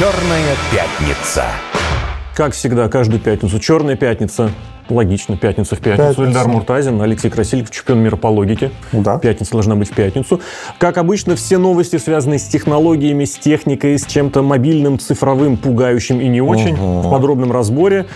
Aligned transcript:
Черная 0.00 0.56
пятница. 0.72 1.44
Как 2.34 2.54
всегда, 2.54 2.88
каждую 2.88 3.20
пятницу. 3.20 3.60
Черная 3.60 3.96
пятница. 3.96 4.50
Логично, 4.88 5.36
пятница 5.36 5.76
в 5.76 5.80
пятницу. 5.80 6.08
Пятница. 6.08 6.24
Эльдар 6.24 6.48
Муртазин, 6.48 7.02
Алексей 7.02 7.28
Красильников, 7.28 7.70
чемпион 7.70 7.98
мира 7.98 8.16
по 8.16 8.28
логике. 8.28 8.70
Да. 8.92 9.18
Пятница 9.18 9.52
должна 9.52 9.74
быть 9.74 9.90
в 9.90 9.94
пятницу. 9.94 10.40
Как 10.78 10.96
обычно, 10.96 11.36
все 11.36 11.58
новости, 11.58 11.96
связанные 11.96 12.38
с 12.38 12.44
технологиями, 12.44 13.26
с 13.26 13.36
техникой, 13.36 13.98
с 13.98 14.06
чем-то 14.06 14.40
мобильным, 14.40 14.98
цифровым, 14.98 15.58
пугающим 15.58 16.18
и 16.18 16.28
не 16.28 16.40
очень, 16.40 16.76
в 16.76 17.10
подробном 17.10 17.52
разборе. 17.52 18.06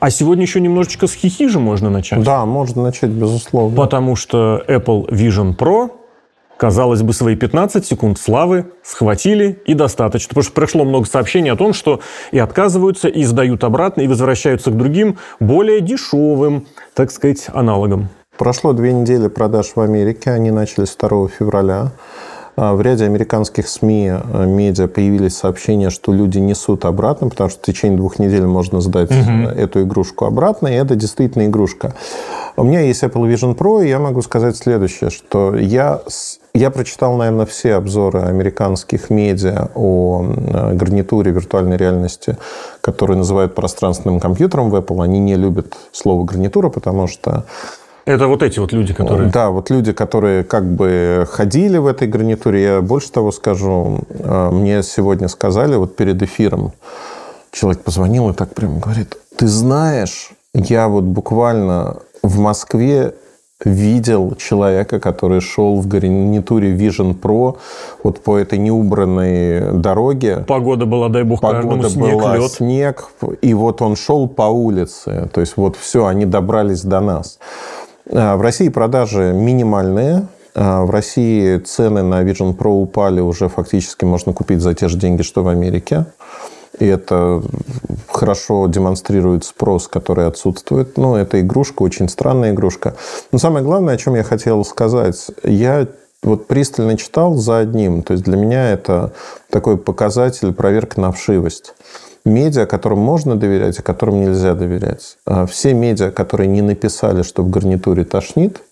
А 0.00 0.10
сегодня 0.10 0.42
еще 0.42 0.60
немножечко 0.60 1.06
с 1.06 1.14
хихи 1.14 1.46
же 1.46 1.60
можно 1.60 1.88
начать. 1.88 2.20
Да, 2.20 2.46
можно 2.46 2.82
начать, 2.82 3.10
безусловно. 3.10 3.76
Потому 3.76 4.16
что 4.16 4.64
Apple 4.66 5.08
Vision 5.08 5.56
Pro, 5.56 5.90
казалось 6.58 7.02
бы, 7.02 7.14
свои 7.14 7.36
15 7.36 7.86
секунд 7.86 8.18
славы 8.18 8.66
схватили 8.82 9.62
и 9.64 9.74
достаточно. 9.74 10.28
Потому 10.28 10.42
что 10.42 10.52
пришло 10.52 10.84
много 10.84 11.06
сообщений 11.06 11.50
о 11.50 11.56
том, 11.56 11.72
что 11.72 12.00
и 12.32 12.38
отказываются, 12.38 13.08
и 13.08 13.24
сдают 13.24 13.64
обратно, 13.64 14.02
и 14.02 14.08
возвращаются 14.08 14.70
к 14.70 14.76
другим, 14.76 15.18
более 15.40 15.80
дешевым, 15.80 16.66
так 16.94 17.10
сказать, 17.10 17.46
аналогам. 17.48 18.08
Прошло 18.36 18.72
две 18.72 18.92
недели 18.92 19.28
продаж 19.28 19.72
в 19.74 19.80
Америке, 19.80 20.30
они 20.30 20.50
начались 20.50 20.94
2 20.94 21.28
февраля. 21.28 21.92
А, 22.60 22.74
В 22.74 22.80
ряде 22.80 23.04
американских 23.04 23.68
СМИ, 23.68 24.10
э, 24.10 24.46
медиа 24.46 24.88
появились 24.88 25.36
сообщения, 25.36 25.90
что 25.90 26.12
люди 26.12 26.38
несут 26.38 26.84
обратно, 26.86 27.28
потому 27.28 27.50
что 27.50 27.60
в 27.60 27.62
течение 27.62 27.96
двух 27.96 28.18
недель 28.18 28.46
можно 28.46 28.80
сдать 28.80 29.12
э, 29.12 29.44
эту 29.56 29.82
игрушку 29.82 30.24
обратно, 30.24 30.66
и 30.66 30.72
это 30.74 30.96
действительно 30.96 31.46
игрушка. 31.46 31.94
У 32.56 32.64
меня 32.64 32.80
есть 32.80 33.04
Apple 33.04 33.32
Vision 33.32 33.56
Pro, 33.56 33.84
и 33.84 33.88
я 33.88 34.00
могу 34.00 34.22
сказать 34.22 34.56
следующее, 34.56 35.10
что 35.10 35.54
я, 35.54 36.00
я 36.52 36.70
прочитал, 36.72 37.16
наверное, 37.16 37.46
все 37.46 37.74
обзоры 37.74 38.22
американских 38.22 39.08
медиа 39.08 39.68
о 39.76 40.24
э, 40.26 40.74
гарнитуре 40.74 41.30
виртуальной 41.30 41.76
реальности, 41.76 42.38
которую 42.80 43.18
называют 43.18 43.54
пространственным 43.54 44.18
компьютером 44.18 44.70
в 44.70 44.74
Apple. 44.74 45.04
Они 45.04 45.20
не 45.20 45.36
любят 45.36 45.76
слово 45.92 46.24
гарнитура, 46.24 46.70
потому 46.70 47.06
что 47.06 47.44
Это 48.08 48.26
вот 48.26 48.42
эти 48.42 48.58
вот 48.58 48.72
люди, 48.72 48.94
которые... 48.94 49.30
да, 49.30 49.50
вот 49.50 49.68
люди, 49.68 49.92
которые 49.92 50.42
как 50.42 50.64
бы 50.64 51.26
ходили 51.30 51.76
в 51.76 51.86
этой 51.86 52.08
гарнитуре, 52.08 52.62
я 52.62 52.80
больше 52.80 53.12
того 53.12 53.32
скажу, 53.32 53.98
э, 54.08 54.50
мне 54.50 54.82
сегодня 54.82 55.28
сказали, 55.28 55.76
вот 55.76 55.94
перед 55.94 56.22
эфиром, 56.22 56.72
человек 57.52 57.82
позвонил 57.82 58.30
и 58.30 58.32
так 58.32 58.54
прямо 58.54 58.80
говорит, 58.80 59.18
ты 59.36 59.46
знаешь, 59.46 60.30
я 60.54 60.88
вот 60.88 61.04
буквально 61.04 61.96
в 62.22 62.38
Москве 62.38 63.12
видел 63.64 64.36
человека, 64.36 65.00
который 65.00 65.40
шел 65.40 65.80
в 65.80 65.88
гарнитуре 65.88 66.74
Vision 66.74 67.18
Pro 67.18 67.58
вот 68.02 68.20
по 68.20 68.38
этой 68.38 68.58
неубранной 68.58 69.72
дороге. 69.72 70.44
Погода 70.46 70.86
была, 70.86 71.08
дай 71.08 71.24
бог, 71.24 71.40
каждому 71.40 71.70
Погода 71.70 71.90
снег, 71.90 72.14
была, 72.14 72.36
лед. 72.36 72.52
снег, 72.52 73.08
и 73.42 73.54
вот 73.54 73.82
он 73.82 73.96
шел 73.96 74.28
по 74.28 74.42
улице. 74.42 75.28
То 75.32 75.40
есть 75.40 75.56
вот 75.56 75.76
все, 75.76 76.06
они 76.06 76.24
добрались 76.24 76.82
до 76.82 77.00
нас. 77.00 77.38
А, 78.12 78.36
В 78.36 78.42
России 78.42 78.68
продажи 78.68 79.32
минимальные. 79.32 80.26
А, 80.54 80.84
В 80.84 80.90
России 80.90 81.58
цены 81.58 82.02
на 82.02 82.22
Vision 82.22 82.56
Pro 82.56 82.80
упали 82.80 83.20
уже 83.20 83.48
фактически 83.48 84.04
можно 84.04 84.32
купить 84.32 84.60
за 84.60 84.74
те 84.74 84.88
же 84.88 84.96
деньги, 84.96 85.22
что 85.22 85.42
в 85.42 85.48
Америке. 85.48 86.06
И 86.78 86.86
это 86.86 87.42
хорошо 88.08 88.66
демонстрирует 88.68 89.44
спрос, 89.44 89.88
который 89.88 90.26
отсутствует. 90.26 90.96
Ну, 90.96 91.16
это 91.16 91.40
игрушка, 91.40 91.82
очень 91.82 92.08
странная 92.08 92.52
игрушка. 92.52 92.94
Но 93.32 93.38
самое 93.38 93.64
главное, 93.64 93.94
о 93.94 93.98
чем 93.98 94.14
я 94.14 94.22
хотел 94.22 94.64
сказать, 94.64 95.30
я 95.42 95.86
вот 96.22 96.46
пристально 96.46 96.96
читал 96.96 97.34
за 97.34 97.58
одним. 97.58 98.02
То 98.02 98.12
есть 98.12 98.24
для 98.24 98.36
меня 98.36 98.70
это 98.70 99.12
такой 99.50 99.76
показатель, 99.76 100.52
проверка 100.52 101.00
на 101.00 101.10
вшивость. 101.10 101.74
Медиа, 102.28 102.66
которым 102.66 103.00
можно 103.00 103.36
доверять, 103.36 103.78
а 103.78 103.82
которым 103.82 104.20
нельзя 104.20 104.54
доверять. 104.54 105.18
А 105.26 105.46
Все 105.46 105.74
медиа, 105.74 106.10
которые 106.10 106.48
не 106.48 106.62
написали, 106.62 107.22
что 107.22 107.42
в 107.42 107.50
гарнитуре 107.50 108.04
тошнит, 108.04 108.62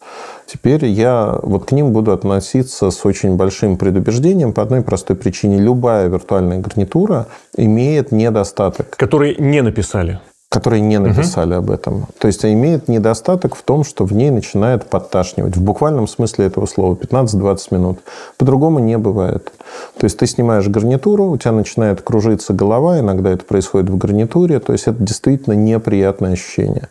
теперь 0.46 0.84
я 0.84 1.38
вот 1.42 1.66
к 1.66 1.72
ним 1.72 1.92
буду 1.92 2.12
относиться 2.12 2.90
с 2.90 3.04
очень 3.04 3.36
большим 3.36 3.76
предубеждением 3.76 4.52
по 4.52 4.62
одной 4.62 4.82
простой 4.82 5.16
причине. 5.16 5.58
Любая 5.58 6.08
виртуальная 6.08 6.58
гарнитура 6.58 7.26
имеет 7.56 8.12
недостаток 8.12 8.96
Которые 8.96 9.36
не 9.36 9.62
написали. 9.62 10.20
Которые 10.56 10.80
не 10.80 10.98
написали 10.98 11.52
об 11.52 11.70
этом. 11.70 12.06
То 12.18 12.28
есть 12.28 12.42
имеет 12.42 12.88
недостаток 12.88 13.54
в 13.54 13.62
том, 13.62 13.84
что 13.84 14.06
в 14.06 14.14
ней 14.14 14.30
начинает 14.30 14.88
подташнивать. 14.88 15.54
В 15.54 15.60
буквальном 15.60 16.08
смысле 16.08 16.46
этого 16.46 16.64
слова 16.64 16.94
15-20 16.94 17.58
минут. 17.72 17.98
По-другому 18.38 18.78
не 18.78 18.96
бывает. 18.96 19.52
То 19.98 20.04
есть 20.04 20.16
ты 20.16 20.26
снимаешь 20.26 20.66
гарнитуру, 20.66 21.26
у 21.26 21.36
тебя 21.36 21.52
начинает 21.52 22.00
кружиться 22.00 22.54
голова, 22.54 22.98
иногда 22.98 23.32
это 23.32 23.44
происходит 23.44 23.90
в 23.90 23.98
гарнитуре, 23.98 24.58
то 24.58 24.72
есть 24.72 24.86
это 24.86 25.02
действительно 25.02 25.52
неприятное 25.52 26.32
ощущение. 26.32 26.88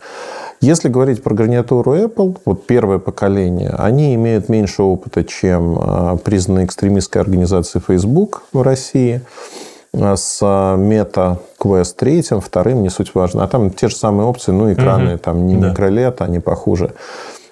Если 0.62 0.88
говорить 0.88 1.24
про 1.24 1.34
гарнитуру 1.34 1.96
Apple, 1.96 2.38
вот 2.46 2.68
первое 2.68 3.00
поколение, 3.00 3.74
они 3.80 4.14
имеют 4.14 4.48
меньше 4.48 4.84
опыта, 4.84 5.24
чем 5.24 5.80
а, 5.80 6.18
признанная 6.18 6.66
экстремистской 6.66 7.20
организацией 7.20 7.84
Facebook 7.86 8.44
в 8.54 8.62
России 8.62 9.22
с 10.16 10.42
Meta 10.42 11.38
Quest 11.60 11.96
3, 11.98 12.40
вторым, 12.42 12.84
не 12.84 12.90
суть 12.90 13.16
важно. 13.16 13.44
А 13.44 13.48
там 13.48 13.70
те 13.70 13.88
же 13.88 13.96
самые 13.96 14.28
опции, 14.28 14.52
ну, 14.52 14.72
экраны 14.72 15.18
там 15.18 15.48
не 15.48 15.56
Да. 15.58 15.70
микролет, 15.70 16.22
они 16.22 16.40
похуже. 16.40 16.94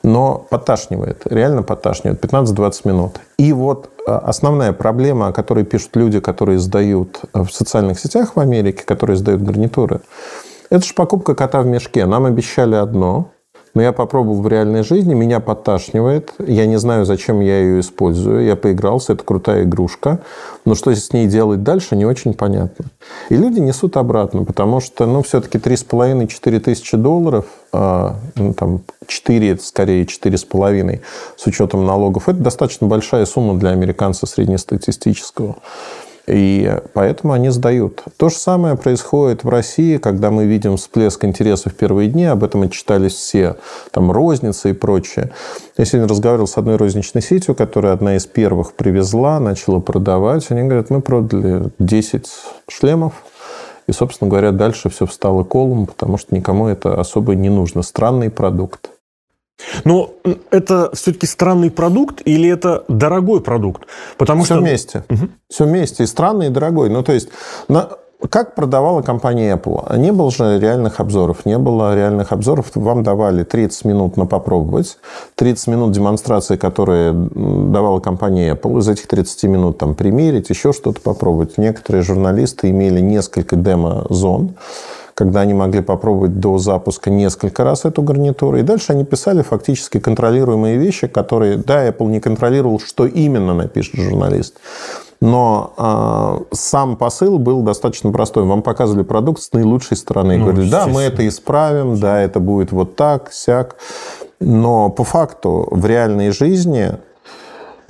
Но 0.04 0.46
подташнивает, 0.50 1.22
реально 1.26 1.64
подташнивает, 1.64 2.20
15-20 2.20 2.86
минут. 2.88 3.20
И 3.38 3.54
вот 3.54 3.90
а, 4.06 4.18
основная 4.18 4.74
проблема, 4.74 5.28
о 5.28 5.32
которой 5.32 5.64
пишут 5.64 5.96
люди, 5.96 6.20
которые 6.20 6.60
сдают 6.60 7.22
в 7.34 7.48
социальных 7.50 8.00
сетях 8.00 8.36
в 8.36 8.40
Америке, 8.40 8.84
которые 8.86 9.16
сдают 9.16 9.42
гарнитуры, 9.42 10.02
это 10.70 10.86
же 10.86 10.94
покупка 10.94 11.36
кота 11.36 11.62
в 11.62 11.68
мешке. 11.68 12.06
Нам 12.06 12.26
обещали 12.26 12.76
одно, 12.76 13.30
но 13.74 13.82
я 13.82 13.92
попробовал 13.92 14.42
в 14.42 14.48
реальной 14.48 14.84
жизни, 14.84 15.14
меня 15.14 15.40
подташнивает. 15.40 16.34
Я 16.40 16.68
не 16.68 16.78
знаю, 16.78 17.06
зачем 17.06 17.40
я 17.40 17.60
ее 17.60 17.80
использую. 17.80 18.46
Я 18.46 18.56
поигрался, 18.56 19.14
это 19.14 19.24
крутая 19.24 19.64
игрушка. 19.64 20.20
Но 20.64 20.76
что 20.76 20.96
с 20.96 21.12
ней 21.12 21.28
делать 21.28 21.64
дальше, 21.64 21.96
не 21.96 22.06
очень 22.06 22.36
понятно. 22.36 22.86
И 23.30 23.36
люди 23.36 23.60
несут 23.60 23.98
обратно, 23.98 24.44
потому 24.44 24.80
что, 24.80 25.08
ну, 25.08 25.24
все-таки 25.24 25.58
3,5-4 25.58 26.60
тысячи 26.60 26.98
долларов, 26.98 27.46
а, 27.72 28.18
ну, 28.36 28.54
там, 28.54 28.82
4, 29.08 29.58
скорее 29.58 30.06
4,5 30.06 31.02
с 31.36 31.48
учетом 31.48 31.86
налогов, 31.86 32.30
это 32.30 32.40
достаточно 32.40 32.86
большая 32.88 33.26
сумма 33.26 33.58
для 33.58 33.72
американца 33.72 34.28
среднестатистического. 34.28 35.56
И 36.26 36.80
поэтому 36.94 37.34
они 37.34 37.50
сдают. 37.50 38.02
То 38.16 38.30
же 38.30 38.36
самое 38.36 38.78
происходит 38.78 39.44
в 39.44 39.50
России, 39.50 39.98
когда 39.98 40.32
мы 40.32 40.46
видим 40.46 40.78
всплеск 40.78 41.26
интереса 41.26 41.70
в 41.70 41.76
первые 41.76 42.10
дни, 42.10 42.24
об 42.26 42.46
этом 42.46 42.62
отчитались 42.62 43.14
все, 43.14 43.58
там 43.92 44.10
розница 44.10 44.70
и 44.70 44.74
прочее. 44.74 45.32
Я 45.78 45.84
сегодня 45.84 46.08
разговаривал 46.08 46.48
с 46.48 46.58
одной 46.58 46.78
розничной 46.78 47.22
сетью, 47.22 47.56
которая 47.56 47.92
одна 47.92 48.16
из 48.16 48.26
первых 48.26 48.74
привезла, 48.74 49.40
начала 49.42 49.80
продавать. 49.80 50.50
Они 50.50 50.64
говорят, 50.64 50.90
мы 50.90 51.02
продали 51.02 51.72
10 51.80 52.26
шлемов, 52.70 53.14
и, 53.88 53.92
собственно 53.92 54.30
говоря, 54.30 54.52
дальше 54.52 54.90
все 54.90 55.06
встало 55.06 55.44
колом, 55.44 55.88
потому 55.88 56.18
что 56.18 56.34
никому 56.34 56.68
это 56.68 57.00
особо 57.00 57.36
не 57.36 57.50
нужно. 57.50 57.82
Странный 57.82 58.30
продукт. 58.30 58.93
Но 59.86 60.12
это 60.52 60.90
все-таки 60.94 61.26
странный 61.26 61.72
продукт 61.72 62.22
или 62.26 62.50
это 62.50 62.84
дорогой 62.88 63.42
продукт? 63.42 63.84
Потому 64.18 64.44
Все 64.44 64.56
что... 64.56 64.62
вместе. 64.62 65.04
Все 65.50 65.66
вместе. 65.66 66.04
И 66.04 66.08
странный, 66.08 66.48
и 66.48 66.50
дорогой. 66.50 66.90
Ну, 66.90 67.04
то 67.04 67.14
есть, 67.14 67.30
на- 67.68 67.90
как 68.30 68.56
продавала 68.56 69.02
компания 69.02 69.54
Apple? 69.54 69.98
Не 69.98 70.14
было 70.14 70.32
же 70.32 70.58
реальных 70.60 71.00
обзоров. 71.02 71.46
Не 71.46 71.58
было 71.58 71.94
реальных 71.96 72.32
обзоров. 72.32 72.68
Вам 72.76 73.04
давали 73.04 73.44
30 73.44 73.86
минут 73.86 74.16
на 74.18 74.26
попробовать. 74.26 74.98
30 75.36 75.68
минут 75.68 75.92
демонстрации, 75.92 76.56
которые 76.56 77.12
давала 77.14 78.00
компания 78.00 78.54
Apple. 78.54 78.80
Из 78.80 78.88
этих 78.88 79.08
30 79.08 79.44
минут 79.44 79.78
там 79.78 79.94
примерить, 79.94 80.50
еще 80.50 80.72
что-то 80.72 81.02
попробовать. 81.02 81.58
Некоторые 81.58 82.02
журналисты 82.04 82.70
имели 82.70 83.02
несколько 83.02 83.56
демо-зон 83.58 84.56
когда 85.14 85.42
они 85.42 85.54
могли 85.54 85.82
попробовать 85.82 86.40
до 86.40 86.58
запуска 86.58 87.10
несколько 87.10 87.64
раз 87.64 87.86
эту 87.86 88.02
гарнитуру. 88.02 88.58
И 88.58 88.64
дальше 88.64 88.94
они 88.94 89.06
писали 89.06 89.42
фактически 89.42 90.00
контролируемые 90.00 90.78
вещи, 90.78 91.08
которые, 91.08 91.58
да, 91.58 91.88
Apple 91.88 92.08
не 92.08 92.20
контролировал, 92.20 92.80
что 92.80 93.06
именно 93.06 93.54
напишет 93.54 93.96
журналист. 93.96 94.56
Но 95.22 95.74
а, 95.78 96.42
сам 96.52 96.98
посыл 96.98 97.40
был 97.40 97.62
достаточно 97.62 98.12
простой. 98.12 98.44
Вам 98.44 98.62
показывали 98.62 99.04
продукт 99.04 99.42
с 99.42 99.54
наилучшей 99.54 99.96
стороны. 99.96 100.38
Ну, 100.38 100.46
говорили, 100.48 100.70
да, 100.70 100.88
мы 100.88 101.04
это 101.04 101.26
исправим, 101.28 101.98
да, 101.98 102.20
это 102.20 102.40
будет 102.40 102.72
вот 102.72 102.96
так, 102.96 103.32
сяк. 103.32 103.78
Но 104.42 104.90
по 104.90 105.06
факту 105.06 105.68
в 105.72 105.86
реальной 105.86 106.32
жизни 106.32 106.98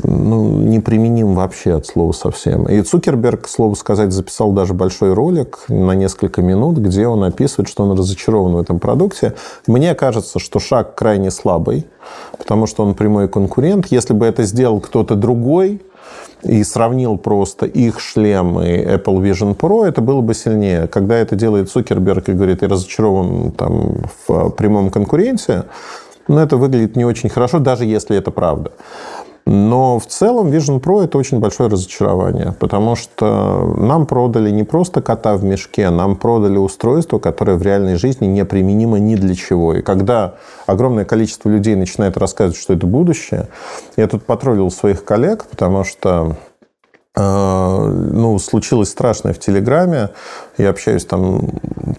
ну, 0.03 0.59
неприменим 0.59 1.33
вообще 1.33 1.73
от 1.73 1.85
слова 1.85 2.11
совсем. 2.11 2.65
И 2.65 2.81
Цукерберг, 2.81 3.43
к 3.43 3.47
слову 3.47 3.75
сказать, 3.75 4.11
записал 4.11 4.51
даже 4.51 4.73
большой 4.73 5.13
ролик 5.13 5.65
на 5.69 5.93
несколько 5.93 6.41
минут, 6.41 6.77
где 6.77 7.07
он 7.07 7.23
описывает, 7.23 7.69
что 7.69 7.83
он 7.83 7.97
разочарован 7.97 8.53
в 8.53 8.59
этом 8.59 8.79
продукте. 8.79 9.33
Мне 9.67 9.95
кажется, 9.95 10.39
что 10.39 10.59
шаг 10.59 10.95
крайне 10.95 11.31
слабый, 11.31 11.87
потому 12.37 12.67
что 12.67 12.83
он 12.83 12.93
прямой 12.93 13.27
конкурент. 13.27 13.87
Если 13.87 14.13
бы 14.13 14.25
это 14.25 14.43
сделал 14.43 14.79
кто-то 14.79 15.15
другой, 15.15 15.81
и 16.43 16.63
сравнил 16.63 17.17
просто 17.17 17.65
их 17.65 17.99
шлем 18.01 18.59
и 18.59 18.77
Apple 18.77 19.21
Vision 19.21 19.55
Pro, 19.55 19.85
это 19.85 20.01
было 20.01 20.21
бы 20.21 20.33
сильнее. 20.33 20.87
Когда 20.87 21.15
это 21.15 21.35
делает 21.35 21.71
Цукерберг 21.71 22.27
и 22.27 22.33
говорит, 22.33 22.61
я 22.61 22.67
разочарован 22.67 23.51
там, 23.51 24.03
в 24.27 24.49
прямом 24.49 24.89
конкуренте, 24.89 25.63
ну, 26.27 26.39
это 26.39 26.57
выглядит 26.57 26.95
не 26.95 27.05
очень 27.05 27.29
хорошо, 27.29 27.59
даже 27.59 27.85
если 27.85 28.17
это 28.17 28.31
правда. 28.31 28.71
Но 29.45 29.99
в 29.99 30.05
целом 30.05 30.47
Vision 30.47 30.79
Pro 30.79 31.03
это 31.03 31.17
очень 31.17 31.39
большое 31.39 31.69
разочарование, 31.69 32.53
потому 32.59 32.95
что 32.95 33.75
нам 33.77 34.05
продали 34.05 34.49
не 34.49 34.63
просто 34.63 35.01
кота 35.01 35.35
в 35.35 35.43
мешке, 35.43 35.89
нам 35.89 36.15
продали 36.15 36.57
устройство, 36.57 37.19
которое 37.19 37.57
в 37.57 37.61
реальной 37.61 37.95
жизни 37.95 38.25
неприменимо 38.25 38.99
ни 38.99 39.15
для 39.15 39.35
чего. 39.35 39.75
И 39.75 39.81
когда 39.81 40.35
огромное 40.65 41.03
количество 41.03 41.49
людей 41.49 41.75
начинает 41.75 42.15
рассказывать, 42.15 42.57
что 42.57 42.73
это 42.73 42.87
будущее, 42.87 43.49
я 43.97 44.07
тут 44.07 44.25
потроллил 44.25 44.71
своих 44.71 45.03
коллег, 45.03 45.45
потому 45.49 45.83
что 45.83 46.37
ну, 47.15 48.39
случилось 48.39 48.89
страшное 48.89 49.33
в 49.33 49.39
Телеграме. 49.39 50.09
Я 50.57 50.71
общаюсь 50.71 51.05
там 51.05 51.51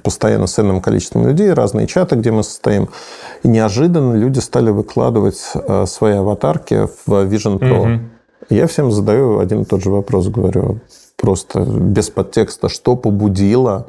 постоянно 0.03 0.47
с 0.47 0.55
ценным 0.55 0.81
количеством 0.81 1.27
людей, 1.27 1.53
разные 1.53 1.87
чаты, 1.87 2.17
где 2.17 2.33
мы 2.33 2.43
состоим. 2.43 2.89
И 3.43 3.49
неожиданно 3.49 4.15
люди 4.15 4.41
стали 4.41 4.71
выкладывать 4.71 5.41
а, 5.55 5.87
свои 5.87 6.15
аватарки 6.15 6.89
в 7.07 7.27
Vision 7.27 7.59
Pro. 7.59 7.95
Угу. 7.95 8.01
Я 8.51 8.67
всем 8.67 8.91
задаю 8.91 9.39
один 9.39 9.63
и 9.63 9.65
тот 9.65 9.83
же 9.83 9.91
вопрос, 9.91 10.29
говорю, 10.29 10.81
просто 11.17 11.61
без 11.61 12.11
подтекста, 12.11 12.69
что 12.69 12.97
побудило 12.97 13.87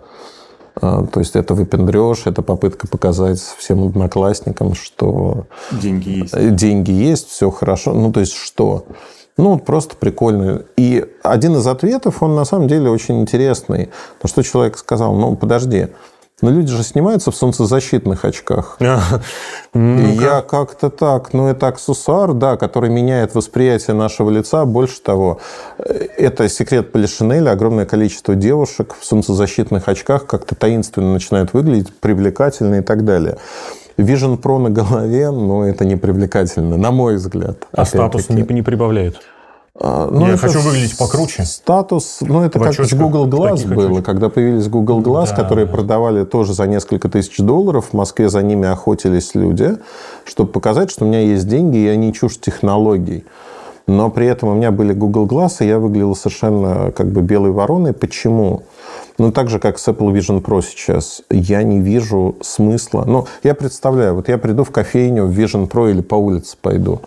а, 0.82 1.06
то 1.06 1.20
есть 1.20 1.36
это 1.36 1.54
выпендреж, 1.54 2.24
это 2.26 2.42
попытка 2.42 2.88
показать 2.88 3.40
всем 3.40 3.84
одноклассникам, 3.84 4.74
что 4.74 5.46
деньги 5.72 6.10
есть, 6.10 6.56
деньги 6.56 6.92
есть, 6.92 7.30
все 7.30 7.50
хорошо. 7.50 7.94
Ну, 7.94 8.12
то 8.12 8.20
есть 8.20 8.34
что? 8.34 8.86
Ну, 9.38 9.58
просто 9.60 9.98
прикольно. 9.98 10.64
И 10.78 11.06
один 11.24 11.56
из 11.58 11.68
ответов, 11.68 12.24
он 12.24 12.36
на 12.36 12.46
самом 12.46 12.68
деле 12.68 12.90
очень 12.90 13.22
интересный. 13.22 13.90
То, 14.22 14.28
что 14.28 14.44
человек 14.44 14.78
сказал, 14.78 15.14
ну, 15.14 15.36
подожди, 15.36 15.90
но 16.42 16.52
люди 16.52 16.72
же 16.72 16.84
снимаются 16.84 17.32
в 17.32 17.36
солнцезащитных 17.36 18.26
очках. 18.26 18.78
И 19.74 20.18
я 20.20 20.42
как-то 20.42 20.90
так, 20.90 21.34
ну 21.34 21.48
это 21.48 21.68
аксессуар, 21.68 22.34
да, 22.34 22.58
который 22.58 22.90
меняет 22.90 23.36
восприятие 23.36 23.96
нашего 23.96 24.30
лица. 24.30 24.66
Больше 24.66 25.02
того, 25.02 25.40
это 25.78 26.50
секрет 26.50 26.92
Полишинеля. 26.92 27.52
Огромное 27.52 27.86
количество 27.86 28.36
девушек 28.36 28.96
в 29.00 29.06
солнцезащитных 29.06 29.88
очках 29.88 30.26
как-то 30.26 30.56
таинственно 30.56 31.14
начинают 31.14 31.54
выглядеть, 31.54 31.94
привлекательно 31.94 32.76
и 32.76 32.82
так 32.82 33.06
далее. 33.06 33.38
Vision 33.98 34.38
Pro 34.38 34.58
на 34.58 34.70
голове, 34.70 35.32
ну, 35.32 35.64
это 35.64 35.86
не 35.86 35.96
привлекательно, 35.96 36.78
на 36.78 36.92
мой 36.92 37.16
взгляд. 37.16 37.68
А 37.72 37.86
статус 37.86 38.30
не, 38.30 38.42
не 38.42 38.62
прибавляет? 38.62 39.18
А, 39.78 40.08
ну, 40.10 40.28
Я 40.28 40.38
хочу 40.38 40.60
выглядеть 40.60 40.98
покруче. 40.98 41.44
Статус, 41.44 42.20
ну, 42.22 42.44
это 42.44 42.60
как 42.60 42.74
с 42.74 42.94
Google 42.94 43.28
Glass 43.28 43.68
было. 43.68 43.86
Очочках. 43.86 44.06
Когда 44.06 44.30
появились 44.30 44.68
Google 44.70 45.02
Glass, 45.02 45.30
да. 45.30 45.36
которые 45.36 45.68
продавали 45.68 46.24
тоже 46.24 46.54
за 46.54 46.66
несколько 46.66 47.10
тысяч 47.10 47.38
долларов, 47.38 47.88
в 47.92 47.94
Москве 47.94 48.30
за 48.30 48.42
ними 48.42 48.68
охотились 48.70 49.36
люди, 49.36 49.76
чтобы 50.24 50.52
показать, 50.52 50.92
что 50.92 51.04
у 51.04 51.08
меня 51.08 51.20
есть 51.20 51.48
деньги, 51.48 51.78
и 51.78 51.86
я 51.86 51.96
не 51.98 52.14
чушь 52.14 52.40
технологий. 52.40 53.26
Но 53.88 54.10
при 54.10 54.28
этом 54.28 54.50
у 54.50 54.54
меня 54.56 54.72
были 54.72 54.94
Google 54.94 55.28
Glass, 55.28 55.58
и 55.60 55.68
я 55.68 55.78
выглядел 55.78 56.16
совершенно 56.16 56.92
как 56.92 57.08
бы 57.08 57.22
белой 57.22 57.52
вороной. 57.52 57.94
Почему? 57.94 58.64
Ну, 59.18 59.32
так 59.32 59.50
же, 59.50 59.60
как 59.60 59.80
с 59.80 59.88
Apple 59.88 60.12
Vision 60.12 60.42
Pro 60.42 60.62
сейчас. 60.62 61.22
Я 61.30 61.64
не 61.64 61.80
вижу 61.80 62.36
смысла. 62.42 63.06
Ну, 63.08 63.28
я 63.44 63.56
представляю, 63.56 64.16
вот 64.16 64.28
я 64.28 64.38
приду 64.38 64.64
в 64.64 64.72
кофейню 64.72 65.26
в 65.26 65.38
Vision 65.38 65.70
Pro 65.70 65.90
или 65.90 66.02
по 66.02 66.16
улице 66.16 66.58
пойду. 66.62 67.02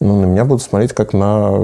Ну, 0.00 0.20
на 0.20 0.26
меня 0.26 0.44
будут 0.44 0.62
смотреть 0.62 0.92
как 0.92 1.12
на 1.12 1.58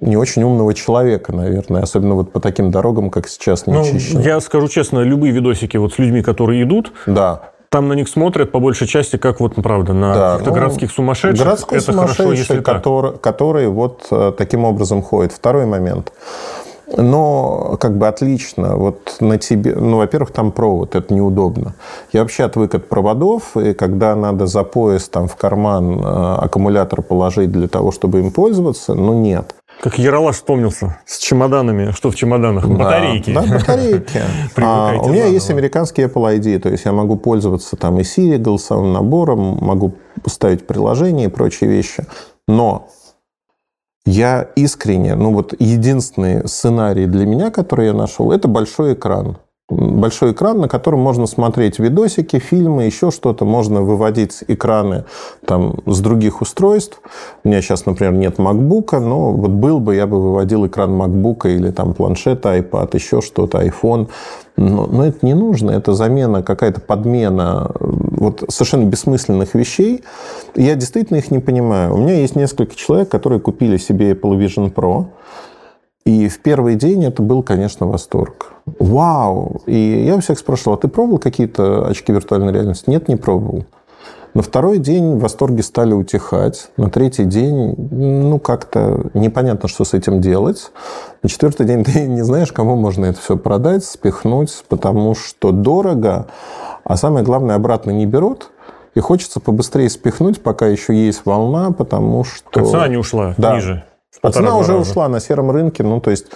не 0.00 0.16
очень 0.16 0.42
умного 0.42 0.74
человека, 0.74 1.32
наверное, 1.32 1.82
особенно 1.82 2.14
вот 2.14 2.32
по 2.32 2.40
таким 2.40 2.70
дорогам, 2.70 3.10
как 3.10 3.28
сейчас, 3.28 3.66
не 3.66 3.72
ну, 3.72 3.84
Я 4.20 4.40
скажу 4.40 4.68
честно, 4.68 5.00
любые 5.00 5.32
видосики 5.32 5.76
вот 5.76 5.94
с 5.94 5.98
людьми, 5.98 6.22
которые 6.22 6.62
идут, 6.62 6.92
да. 7.06 7.50
там 7.70 7.88
на 7.88 7.94
них 7.94 8.08
смотрят 8.08 8.52
по 8.52 8.60
большей 8.60 8.86
части, 8.86 9.16
как 9.16 9.40
вот, 9.40 9.54
правда, 9.54 9.94
на 9.94 10.14
да, 10.14 10.30
каких-то 10.32 10.50
ну, 10.50 10.56
городских 10.56 10.92
сумасшедших. 10.92 11.44
Городской 11.44 11.78
это 11.78 11.92
хорошо, 11.92 12.32
если 12.32 12.60
который, 12.60 13.12
так. 13.12 13.20
который 13.22 13.68
вот 13.68 14.06
э, 14.10 14.32
таким 14.36 14.64
образом 14.64 15.02
ходит. 15.02 15.32
Второй 15.32 15.64
момент. 15.64 16.12
Но 16.96 17.76
как 17.80 17.98
бы 17.98 18.08
отлично. 18.08 18.76
Вот 18.76 19.16
на 19.20 19.38
тебе, 19.38 19.74
ну, 19.74 19.98
во-первых, 19.98 20.32
там 20.32 20.52
провод, 20.52 20.94
это 20.94 21.12
неудобно. 21.12 21.74
Я 22.12 22.22
вообще 22.22 22.44
отвык 22.44 22.74
от 22.74 22.88
проводов, 22.88 23.56
и 23.56 23.74
когда 23.74 24.14
надо 24.16 24.46
за 24.46 24.64
пояс 24.64 25.08
там 25.08 25.28
в 25.28 25.36
карман 25.36 26.00
э, 26.00 26.34
аккумулятор 26.38 27.02
положить 27.02 27.52
для 27.52 27.68
того, 27.68 27.92
чтобы 27.92 28.20
им 28.20 28.30
пользоваться, 28.30 28.94
ну, 28.94 29.12
нет. 29.12 29.54
Как 29.80 29.96
Яралаш 29.96 30.36
вспомнился 30.36 30.98
с 31.06 31.18
чемоданами. 31.18 31.92
Что 31.92 32.10
в 32.10 32.16
чемоданах? 32.16 32.66
Да, 32.66 32.74
батарейки. 32.74 33.32
Да, 33.32 33.42
батарейки. 33.42 34.20
а, 34.56 34.94
у 35.00 35.08
меня 35.08 35.26
есть 35.26 35.50
американский 35.50 36.02
Apple 36.02 36.36
ID, 36.36 36.58
то 36.58 36.68
есть 36.68 36.84
я 36.84 36.92
могу 36.92 37.16
пользоваться 37.16 37.76
там 37.76 38.00
и 38.00 38.02
Siri, 38.02 38.38
голосовым 38.38 38.92
набором, 38.92 39.58
могу 39.60 39.94
ставить 40.26 40.66
приложение 40.66 41.28
и 41.28 41.30
прочие 41.30 41.70
вещи. 41.70 42.06
Но 42.48 42.88
я 44.08 44.48
искренне, 44.56 45.14
ну 45.14 45.32
вот 45.32 45.54
единственный 45.58 46.48
сценарий 46.48 47.06
для 47.06 47.26
меня, 47.26 47.50
который 47.50 47.86
я 47.86 47.92
нашел, 47.92 48.32
это 48.32 48.48
большой 48.48 48.94
экран. 48.94 49.36
Большой 49.70 50.32
экран, 50.32 50.60
на 50.60 50.68
котором 50.68 51.00
можно 51.00 51.26
смотреть 51.26 51.78
видосики, 51.78 52.38
фильмы, 52.38 52.84
еще 52.84 53.10
что-то. 53.10 53.44
Можно 53.44 53.82
выводить 53.82 54.42
экраны 54.48 55.04
там, 55.44 55.74
с 55.84 56.00
других 56.00 56.40
устройств. 56.40 57.02
У 57.44 57.48
меня 57.48 57.60
сейчас, 57.60 57.84
например, 57.84 58.14
нет 58.14 58.38
MacBook, 58.38 58.98
но 58.98 59.30
вот 59.32 59.50
был 59.50 59.78
бы, 59.78 59.94
я 59.94 60.06
бы 60.06 60.22
выводил 60.22 60.66
экран 60.66 60.98
MacBook 60.98 61.54
или 61.54 61.70
там 61.70 61.92
планшета, 61.92 62.56
iPad, 62.56 62.90
еще 62.94 63.20
что-то, 63.20 63.58
iPhone. 63.58 64.08
Но, 64.56 64.86
но 64.86 65.04
это 65.04 65.18
не 65.20 65.34
нужно. 65.34 65.72
Это 65.72 65.92
замена, 65.92 66.42
какая-то 66.42 66.80
подмена 66.80 67.70
вот 67.78 68.44
совершенно 68.48 68.84
бессмысленных 68.84 69.54
вещей. 69.54 70.02
Я 70.54 70.76
действительно 70.76 71.18
их 71.18 71.30
не 71.30 71.40
понимаю. 71.40 71.92
У 71.92 71.98
меня 71.98 72.14
есть 72.14 72.36
несколько 72.36 72.74
человек, 72.74 73.10
которые 73.10 73.38
купили 73.38 73.76
себе 73.76 74.12
Apple 74.12 74.38
Vision 74.38 74.72
Pro. 74.72 75.08
И 76.08 76.26
в 76.28 76.38
первый 76.38 76.74
день 76.76 77.04
это 77.04 77.22
был, 77.22 77.42
конечно, 77.42 77.86
восторг. 77.86 78.52
Вау! 78.78 79.60
И 79.66 80.04
я 80.06 80.14
у 80.14 80.20
всех 80.20 80.38
спрашивал, 80.38 80.72
а 80.72 80.78
ты 80.78 80.88
пробовал 80.88 81.18
какие-то 81.18 81.86
очки 81.86 82.10
виртуальной 82.12 82.50
реальности? 82.50 82.88
Нет, 82.88 83.08
не 83.08 83.16
пробовал. 83.16 83.66
На 84.32 84.40
второй 84.40 84.78
день 84.78 85.18
восторги 85.18 85.60
стали 85.60 85.92
утихать. 85.92 86.70
На 86.78 86.88
третий 86.88 87.24
день, 87.24 87.74
ну, 87.90 88.38
как-то 88.38 89.10
непонятно, 89.12 89.68
что 89.68 89.84
с 89.84 89.92
этим 89.92 90.22
делать. 90.22 90.70
На 91.22 91.28
четвертый 91.28 91.66
день 91.66 91.84
ты 91.84 92.06
не 92.06 92.22
знаешь, 92.22 92.52
кому 92.52 92.74
можно 92.74 93.04
это 93.04 93.20
все 93.20 93.36
продать, 93.36 93.84
спихнуть, 93.84 94.64
потому 94.70 95.14
что 95.14 95.52
дорого. 95.52 96.28
А 96.84 96.96
самое 96.96 97.22
главное, 97.22 97.54
обратно 97.54 97.90
не 97.90 98.06
берут. 98.06 98.50
И 98.94 99.00
хочется 99.00 99.40
побыстрее 99.40 99.90
спихнуть, 99.90 100.40
пока 100.40 100.68
еще 100.68 100.94
есть 100.94 101.26
волна, 101.26 101.70
потому 101.70 102.24
что... 102.24 102.64
Цена 102.64 102.88
не 102.88 102.96
ушла 102.96 103.34
да. 103.36 103.56
ниже. 103.56 103.84
А 104.22 104.32
цена 104.32 104.56
уже 104.56 104.72
раза. 104.72 104.90
ушла 104.90 105.08
на 105.08 105.20
сером 105.20 105.50
рынке. 105.50 105.82
Ну, 105.82 106.00
то 106.00 106.10
есть, 106.10 106.26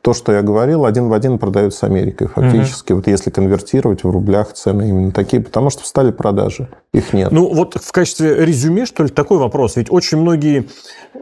то, 0.00 0.14
что 0.14 0.32
я 0.32 0.42
говорил, 0.42 0.84
один 0.84 1.08
в 1.08 1.12
один 1.12 1.38
продается 1.38 1.86
Америкой. 1.86 2.28
Фактически, 2.28 2.92
угу. 2.92 3.00
вот 3.00 3.06
если 3.08 3.30
конвертировать 3.30 4.04
в 4.04 4.10
рублях 4.10 4.52
цены 4.52 4.88
именно 4.88 5.12
такие, 5.12 5.42
потому 5.42 5.70
что 5.70 5.82
встали 5.82 6.10
продажи. 6.10 6.68
Их 6.92 7.14
нет. 7.14 7.32
Ну, 7.32 7.52
вот 7.52 7.76
в 7.82 7.92
качестве 7.92 8.44
резюме, 8.44 8.84
что 8.84 9.02
ли, 9.02 9.08
такой 9.08 9.38
вопрос. 9.38 9.76
Ведь 9.76 9.90
очень 9.90 10.18
многие, 10.18 10.68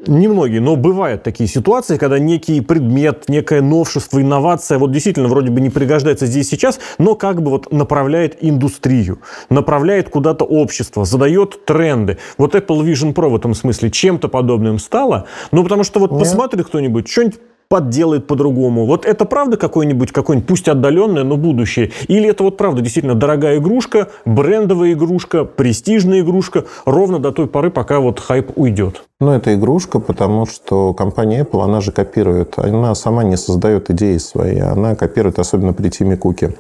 не 0.07 0.27
многие, 0.27 0.59
но 0.59 0.75
бывают 0.75 1.23
такие 1.23 1.49
ситуации, 1.49 1.97
когда 1.97 2.19
некий 2.19 2.61
предмет, 2.61 3.29
некое 3.29 3.63
новшество, 3.63 4.21
инновация, 4.21 4.79
вот 4.79 4.91
действительно 4.91 5.29
вроде 5.29 5.51
бы 5.51 5.61
не 5.61 5.71
пригождается 5.71 6.27
здесь 6.27 6.49
сейчас, 6.49 6.81
но 6.99 7.15
как 7.15 7.41
бы 7.43 7.51
вот 7.51 7.73
направляет 7.73 8.39
индустрию, 8.41 9.21
направляет 9.49 10.09
куда-то 10.09 10.45
общество, 10.45 11.05
задает 11.05 11.65
тренды. 11.65 12.19
Вот 12.37 12.57
Apple 12.57 12.85
Vision 12.85 13.15
Pro 13.15 13.29
в 13.29 13.37
этом 13.37 13.55
смысле 13.55 13.93
чем-то 13.93 14.29
подобным 14.29 14.81
стало, 14.81 15.27
ну, 15.53 15.63
потому 15.63 15.85
что 15.85 16.01
вот 16.01 16.10
Нет. 16.11 16.21
посмотрит 16.21 16.67
кто-нибудь, 16.67 17.09
что-нибудь 17.09 17.41
подделает 17.71 18.27
по-другому. 18.27 18.85
Вот 18.85 19.07
это 19.07 19.25
правда 19.25 19.57
какой-нибудь, 19.57 20.11
какой-нибудь, 20.11 20.49
пусть 20.49 20.67
отдаленное, 20.67 21.23
но 21.23 21.37
будущее? 21.37 21.93
Или 22.09 22.29
это 22.29 22.43
вот 22.43 22.57
правда 22.57 22.83
действительно 22.83 23.15
дорогая 23.15 23.59
игрушка, 23.59 24.09
брендовая 24.25 24.93
игрушка, 24.93 25.45
престижная 25.45 26.21
игрушка, 26.21 26.65
ровно 26.85 27.21
до 27.21 27.31
той 27.31 27.47
поры, 27.47 27.71
пока 27.71 28.01
вот 28.01 28.19
хайп 28.19 28.51
уйдет? 28.57 29.05
Ну, 29.21 29.31
это 29.31 29.55
игрушка, 29.55 30.01
потому 30.01 30.47
что 30.47 30.95
компания 30.95 31.45
Apple, 31.45 31.63
она 31.63 31.81
же 31.81 31.93
копирует. 31.93 32.59
Она 32.59 32.97
сама 32.97 33.23
не 33.23 33.37
создает 33.37 33.89
идеи 33.91 34.17
свои. 34.17 34.59
Она 34.59 34.97
копирует, 34.97 35.39
особенно 35.39 35.73
при 35.73 35.91
Тиме 35.91 36.17
Куке 36.17 36.55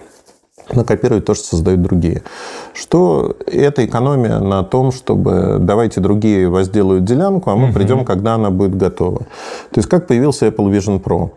она 0.68 0.84
копирует 0.84 1.24
то, 1.24 1.34
что 1.34 1.44
создают 1.44 1.82
другие. 1.82 2.22
Что 2.74 3.36
это 3.46 3.84
экономия 3.84 4.38
на 4.38 4.62
том, 4.62 4.92
чтобы 4.92 5.56
давайте 5.60 6.00
другие 6.00 6.48
возделают 6.48 7.04
делянку, 7.04 7.50
а 7.50 7.56
мы 7.56 7.66
угу. 7.66 7.74
придем, 7.74 8.04
когда 8.04 8.34
она 8.34 8.50
будет 8.50 8.76
готова. 8.76 9.18
То 9.18 9.78
есть 9.78 9.88
как 9.88 10.06
появился 10.06 10.46
Apple 10.46 10.70
Vision 10.70 11.02
Pro? 11.02 11.30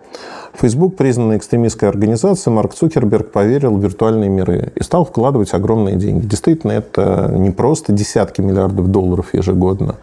Facebook 0.53 0.95
признанная 0.95 1.37
экстремистской 1.37 1.89
организацией, 1.89 2.53
Марк 2.53 2.73
Цукерберг 2.73 3.31
поверил 3.31 3.75
в 3.75 3.83
виртуальные 3.83 4.29
миры 4.29 4.71
и 4.75 4.83
стал 4.83 5.03
вкладывать 5.03 5.53
огромные 5.53 5.95
деньги. 5.95 6.25
Действительно, 6.25 6.73
это 6.73 7.33
не 7.35 7.49
просто 7.49 7.91
десятки 7.91 8.41
миллиардов 8.41 8.87
долларов 8.87 9.33
ежегодно. 9.33 9.95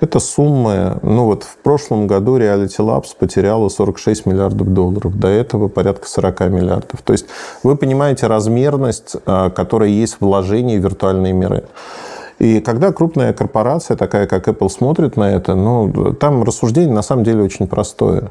Это 0.00 0.20
суммы, 0.20 0.98
ну 1.02 1.24
вот 1.24 1.42
в 1.42 1.56
прошлом 1.58 2.06
году 2.06 2.38
Reality 2.38 2.78
Labs 2.78 3.08
потеряла 3.18 3.68
46 3.68 4.26
миллиардов 4.26 4.72
долларов, 4.72 5.18
до 5.18 5.28
этого 5.28 5.68
порядка 5.68 6.08
40 6.08 6.40
миллиардов. 6.50 7.02
То 7.02 7.12
есть 7.12 7.26
вы 7.64 7.76
понимаете 7.76 8.28
размерность, 8.28 9.16
а, 9.26 9.50
которая 9.50 9.88
есть 9.88 10.14
в 10.14 10.20
вложении 10.20 10.78
в 10.78 10.82
виртуальные 10.82 11.32
миры. 11.32 11.64
И 12.38 12.60
когда 12.60 12.92
крупная 12.92 13.32
корпорация, 13.32 13.96
такая 13.96 14.28
как 14.28 14.46
Apple, 14.46 14.68
смотрит 14.68 15.16
на 15.16 15.34
это, 15.34 15.56
ну, 15.56 16.14
там 16.14 16.44
рассуждение 16.44 16.94
на 16.94 17.02
самом 17.02 17.24
деле 17.24 17.42
очень 17.42 17.66
простое. 17.66 18.30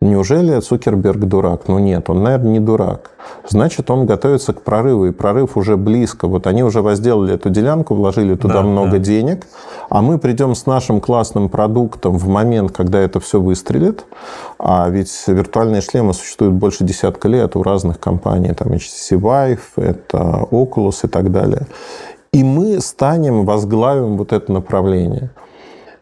Неужели 0.00 0.60
Цукерберг 0.60 1.24
дурак? 1.24 1.66
Ну 1.66 1.80
нет, 1.80 2.08
он, 2.08 2.22
наверное, 2.22 2.52
не 2.52 2.60
дурак. 2.60 3.10
Значит, 3.48 3.90
он 3.90 4.06
готовится 4.06 4.52
к 4.52 4.62
прорыву, 4.62 5.06
и 5.06 5.10
прорыв 5.10 5.56
уже 5.56 5.76
близко. 5.76 6.28
Вот 6.28 6.46
они 6.46 6.62
уже 6.62 6.82
возделали 6.82 7.34
эту 7.34 7.50
делянку, 7.50 7.96
вложили 7.96 8.36
туда 8.36 8.54
да, 8.54 8.62
много 8.62 8.92
да. 8.92 8.98
денег, 8.98 9.48
а 9.90 10.00
мы 10.00 10.18
придем 10.18 10.54
с 10.54 10.66
нашим 10.66 11.00
классным 11.00 11.48
продуктом 11.48 12.16
в 12.16 12.28
момент, 12.28 12.70
когда 12.70 13.00
это 13.00 13.18
все 13.18 13.40
выстрелит. 13.40 14.04
А 14.60 14.88
ведь 14.88 15.12
виртуальные 15.26 15.80
шлемы 15.80 16.14
существуют 16.14 16.54
больше 16.54 16.84
десятка 16.84 17.26
лет 17.26 17.56
у 17.56 17.64
разных 17.64 17.98
компаний. 17.98 18.52
Там 18.52 18.68
HTC 18.68 19.18
Vive, 19.18 19.58
это 19.76 20.46
Oculus 20.52 21.00
и 21.02 21.08
так 21.08 21.32
далее. 21.32 21.66
И 22.32 22.44
мы 22.44 22.80
станем, 22.80 23.44
возглавим 23.44 24.16
вот 24.16 24.32
это 24.32 24.52
направление. 24.52 25.30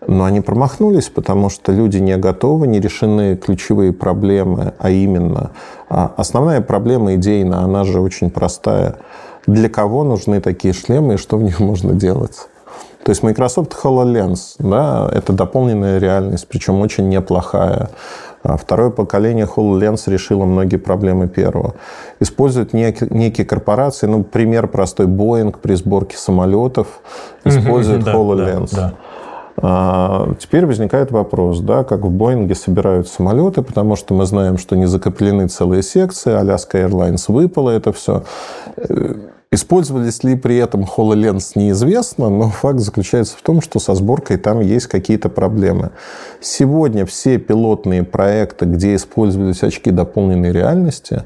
Но 0.06 0.24
они 0.24 0.40
промахнулись, 0.40 1.08
потому 1.08 1.50
что 1.50 1.72
люди 1.72 1.98
не 1.98 2.16
готовы, 2.16 2.66
не 2.66 2.80
решены 2.80 3.36
ключевые 3.36 3.92
проблемы, 3.92 4.74
а 4.78 4.90
именно 4.90 5.50
а, 5.88 6.12
основная 6.16 6.60
проблема 6.60 7.14
идейна, 7.14 7.62
она 7.62 7.84
же 7.84 8.00
очень 8.00 8.30
простая. 8.30 8.96
Для 9.46 9.68
кого 9.68 10.04
нужны 10.04 10.40
такие 10.40 10.74
шлемы 10.74 11.14
и 11.14 11.16
что 11.16 11.36
в 11.36 11.42
них 11.42 11.60
можно 11.60 11.92
делать? 11.92 12.48
То 13.04 13.10
есть 13.10 13.22
Microsoft 13.22 13.72
HoloLens, 13.84 14.56
да, 14.58 15.08
это 15.12 15.32
дополненная 15.32 15.98
реальность, 15.98 16.48
причем 16.48 16.80
очень 16.80 17.08
неплохая. 17.08 17.90
А 18.42 18.56
второе 18.56 18.90
поколение 18.90 19.46
HoloLens 19.46 20.02
решило 20.06 20.44
многие 20.44 20.76
проблемы 20.76 21.28
первого. 21.28 21.74
Используют 22.20 22.72
некие, 22.72 23.08
некие 23.10 23.46
корпорации, 23.46 24.06
ну, 24.06 24.24
пример 24.24 24.66
простой, 24.66 25.06
Boeing 25.06 25.54
при 25.60 25.74
сборке 25.74 26.16
самолетов 26.16 27.00
использует 27.44 28.06
HoloLens. 28.06 28.70
Да, 28.72 28.76
да, 28.76 28.88
да. 28.88 28.94
А, 29.58 30.34
теперь 30.38 30.66
возникает 30.66 31.10
вопрос, 31.10 31.60
да, 31.60 31.84
как 31.84 32.02
в 32.02 32.10
Боинге 32.10 32.54
собирают 32.54 33.08
самолеты, 33.08 33.62
потому 33.62 33.96
что 33.96 34.14
мы 34.14 34.26
знаем, 34.26 34.58
что 34.58 34.76
не 34.76 34.86
закоплены 34.86 35.48
целые 35.48 35.82
секции, 35.82 36.32
Аляска 36.32 36.78
Airlines 36.78 37.24
выпало 37.28 37.70
это 37.70 37.92
все. 37.92 38.24
Э, 38.76 39.14
использовались 39.50 40.22
ли 40.24 40.36
при 40.36 40.56
этом 40.58 40.84
HoloLens, 40.84 41.52
неизвестно, 41.54 42.28
но 42.28 42.50
факт 42.50 42.80
заключается 42.80 43.36
в 43.38 43.42
том, 43.42 43.62
что 43.62 43.78
со 43.78 43.94
сборкой 43.94 44.36
там 44.36 44.60
есть 44.60 44.88
какие-то 44.88 45.30
проблемы. 45.30 45.90
Сегодня 46.40 47.06
все 47.06 47.38
пилотные 47.38 48.02
проекты, 48.02 48.66
где 48.66 48.94
использовались 48.94 49.62
очки 49.62 49.90
дополненной 49.90 50.52
реальности, 50.52 51.22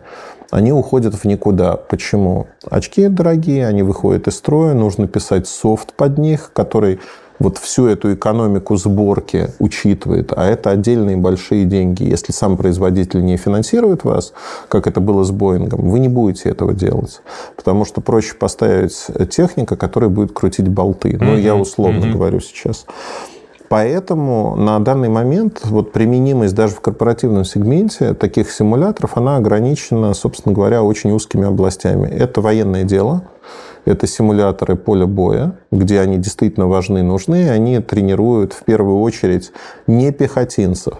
они 0.52 0.72
уходят 0.72 1.14
в 1.14 1.25
никуда. 1.25 1.76
Почему? 1.76 2.46
Очки 2.68 3.08
дорогие, 3.08 3.66
они 3.66 3.82
выходят 3.82 4.26
из 4.28 4.37
строя, 4.37 4.75
нужно 4.75 5.06
писать 5.06 5.46
софт 5.46 5.94
под 5.94 6.18
них, 6.18 6.52
который 6.52 7.00
вот 7.40 7.59
всю 7.59 7.87
эту 7.87 8.14
экономику 8.14 8.76
сборки 8.76 9.49
учитывает, 9.59 10.32
а 10.37 10.47
это 10.47 10.70
отдельные 10.70 11.16
большие 11.16 11.64
деньги. 11.64 12.04
Если 12.04 12.30
сам 12.32 12.56
производитель 12.56 13.25
не 13.25 13.37
финансирует 13.37 14.04
вас, 14.04 14.32
как 14.68 14.87
это 14.87 15.00
было 15.00 15.25
с 15.25 15.32
Боингом, 15.32 15.88
вы 15.88 15.99
не 15.99 16.09
будете 16.09 16.50
этого 16.50 16.75
делать. 16.75 17.23
Потому 17.56 17.85
что 17.85 18.00
проще 18.00 18.35
поставить 18.35 19.06
техника, 19.30 19.76
которая 19.76 20.11
будет 20.11 20.32
крутить 20.32 20.68
болты. 20.68 21.16
Ну, 21.18 21.35
mm-hmm. 21.35 21.40
я 21.40 21.56
условно 21.56 22.04
mm-hmm. 22.04 22.12
говорю 22.12 22.40
сейчас. 22.40 22.87
Поэтому 23.70 24.56
на 24.56 24.80
данный 24.80 25.09
момент 25.09 25.61
вот 25.62 25.92
применимость 25.92 26.56
даже 26.56 26.75
в 26.75 26.80
корпоративном 26.80 27.44
сегменте 27.44 28.14
таких 28.14 28.50
симуляторов, 28.50 29.16
она 29.16 29.37
ограничена, 29.37 30.12
собственно 30.12 30.52
говоря, 30.52 30.82
очень 30.82 31.12
узкими 31.12 31.47
областями. 31.47 32.09
Это 32.09 32.40
военное 32.40 32.82
дело, 32.82 33.23
это 33.84 34.06
симуляторы 34.06 34.76
поля 34.76 35.06
боя, 35.06 35.56
где 35.70 36.00
они 36.00 36.18
действительно 36.18 36.66
важны 36.66 36.99
и 36.99 37.02
нужны. 37.02 37.50
Они 37.50 37.78
тренируют 37.80 38.52
в 38.52 38.64
первую 38.64 39.00
очередь 39.00 39.52
не 39.87 40.12
пехотинцев. 40.12 40.94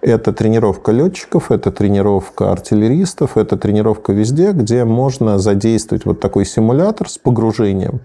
Это 0.00 0.32
тренировка 0.32 0.92
летчиков, 0.92 1.50
это 1.50 1.70
тренировка 1.70 2.52
артиллеристов, 2.52 3.38
это 3.38 3.56
тренировка 3.56 4.12
везде, 4.12 4.52
где 4.52 4.84
можно 4.84 5.38
задействовать 5.38 6.04
вот 6.04 6.20
такой 6.20 6.44
симулятор 6.44 7.08
с 7.08 7.16
погружением. 7.16 8.00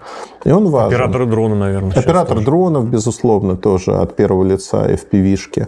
И 0.46 0.52
он 0.52 0.70
важен. 0.70 0.96
Операторы 0.96 1.26
дрона, 1.26 1.56
наверное. 1.56 1.92
Оператор 1.92 2.40
дронов, 2.40 2.90
безусловно, 2.90 3.58
тоже 3.58 3.96
от 3.96 4.16
первого 4.16 4.46
лица 4.46 4.90
FPV-шки. 4.90 5.68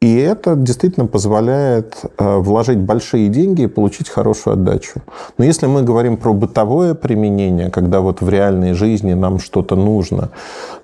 И 0.00 0.16
это 0.16 0.54
действительно 0.54 1.06
позволяет 1.06 2.02
э, 2.18 2.36
вложить 2.38 2.78
большие 2.78 3.28
деньги 3.28 3.62
и 3.62 3.66
получить 3.66 4.08
хорошую 4.08 4.54
отдачу. 4.54 5.00
Но 5.38 5.44
если 5.44 5.66
мы 5.66 5.82
говорим 5.82 6.16
про 6.16 6.34
бытовое 6.34 6.94
применение, 6.94 7.70
когда 7.70 8.00
вот 8.00 8.20
в 8.20 8.28
реальной 8.28 8.74
жизни 8.74 9.14
нам 9.14 9.38
что-то 9.38 9.76
нужно, 9.76 10.30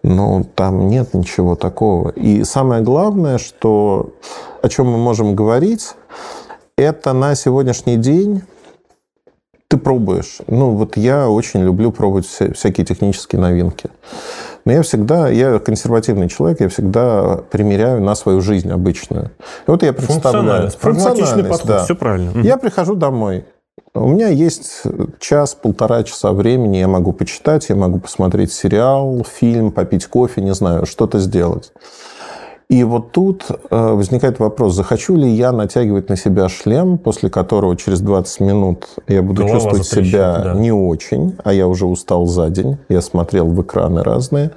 ну, 0.03 0.47
там 0.55 0.89
нет 0.89 1.13
ничего 1.13 1.55
такого. 1.55 2.11
И 2.11 2.45
самое 2.45 2.83
главное, 2.83 3.37
что, 3.39 4.11
о 4.63 4.69
чем 4.69 4.87
мы 4.87 4.97
можем 4.97 5.35
говорить, 5.35 5.95
это 6.77 7.13
на 7.13 7.35
сегодняшний 7.35 7.97
день 7.97 8.43
ты 9.69 9.77
пробуешь. 9.77 10.39
Ну, 10.49 10.71
вот 10.71 10.97
я 10.97 11.29
очень 11.29 11.61
люблю 11.61 11.93
пробовать 11.93 12.27
всякие 12.27 12.85
технические 12.85 13.41
новинки. 13.41 13.89
Но 14.65 14.73
я 14.73 14.83
всегда, 14.83 15.29
я 15.29 15.59
консервативный 15.59 16.29
человек, 16.29 16.61
я 16.61 16.69
всегда 16.69 17.41
примеряю 17.51 18.03
на 18.03 18.15
свою 18.15 18.41
жизнь 18.41 18.71
обычную. 18.71 19.31
И 19.67 19.71
вот 19.71 19.83
я 19.83 19.93
представляю... 19.93 20.71
Функциональность, 20.71 20.79
подход, 21.49 21.67
да. 21.67 21.85
все 21.85 21.95
правильно. 21.95 22.41
Я 22.41 22.57
прихожу 22.57 22.95
домой, 22.95 23.45
у 23.93 24.09
меня 24.09 24.29
есть 24.29 24.83
час-полтора 25.19 26.05
часа 26.05 26.33
времени, 26.33 26.77
я 26.77 26.87
могу 26.87 27.13
почитать, 27.13 27.69
я 27.71 27.75
могу 27.75 27.99
посмотреть 27.99 28.53
сериал, 28.53 29.27
фильм, 29.29 29.73
попить 29.73 30.07
кофе, 30.07 30.43
не 30.43 30.55
знаю, 30.55 30.87
что-то 30.87 31.19
сделать. 31.19 31.73
И 32.71 32.85
вот 32.85 33.11
тут 33.11 33.47
э, 33.49 33.93
возникает 33.93 34.39
вопрос, 34.39 34.75
захочу 34.75 35.17
ли 35.17 35.29
я 35.29 35.51
натягивать 35.51 36.09
на 36.09 36.17
себя 36.17 36.49
шлем, 36.49 36.99
после 36.99 37.29
которого 37.29 37.77
через 37.77 38.01
20 38.01 38.41
минут 38.41 38.87
я 39.09 39.23
буду 39.23 39.43
Голова 39.43 39.59
чувствовать 39.59 39.87
себя 39.89 40.39
да. 40.39 40.55
не 40.55 40.71
очень, 40.71 41.37
а 41.43 41.53
я 41.53 41.67
уже 41.67 41.87
устал 41.87 42.27
за 42.27 42.49
день, 42.49 42.79
я 42.89 43.01
смотрел 43.01 43.49
в 43.49 43.61
экраны 43.61 44.05
разные. 44.05 44.53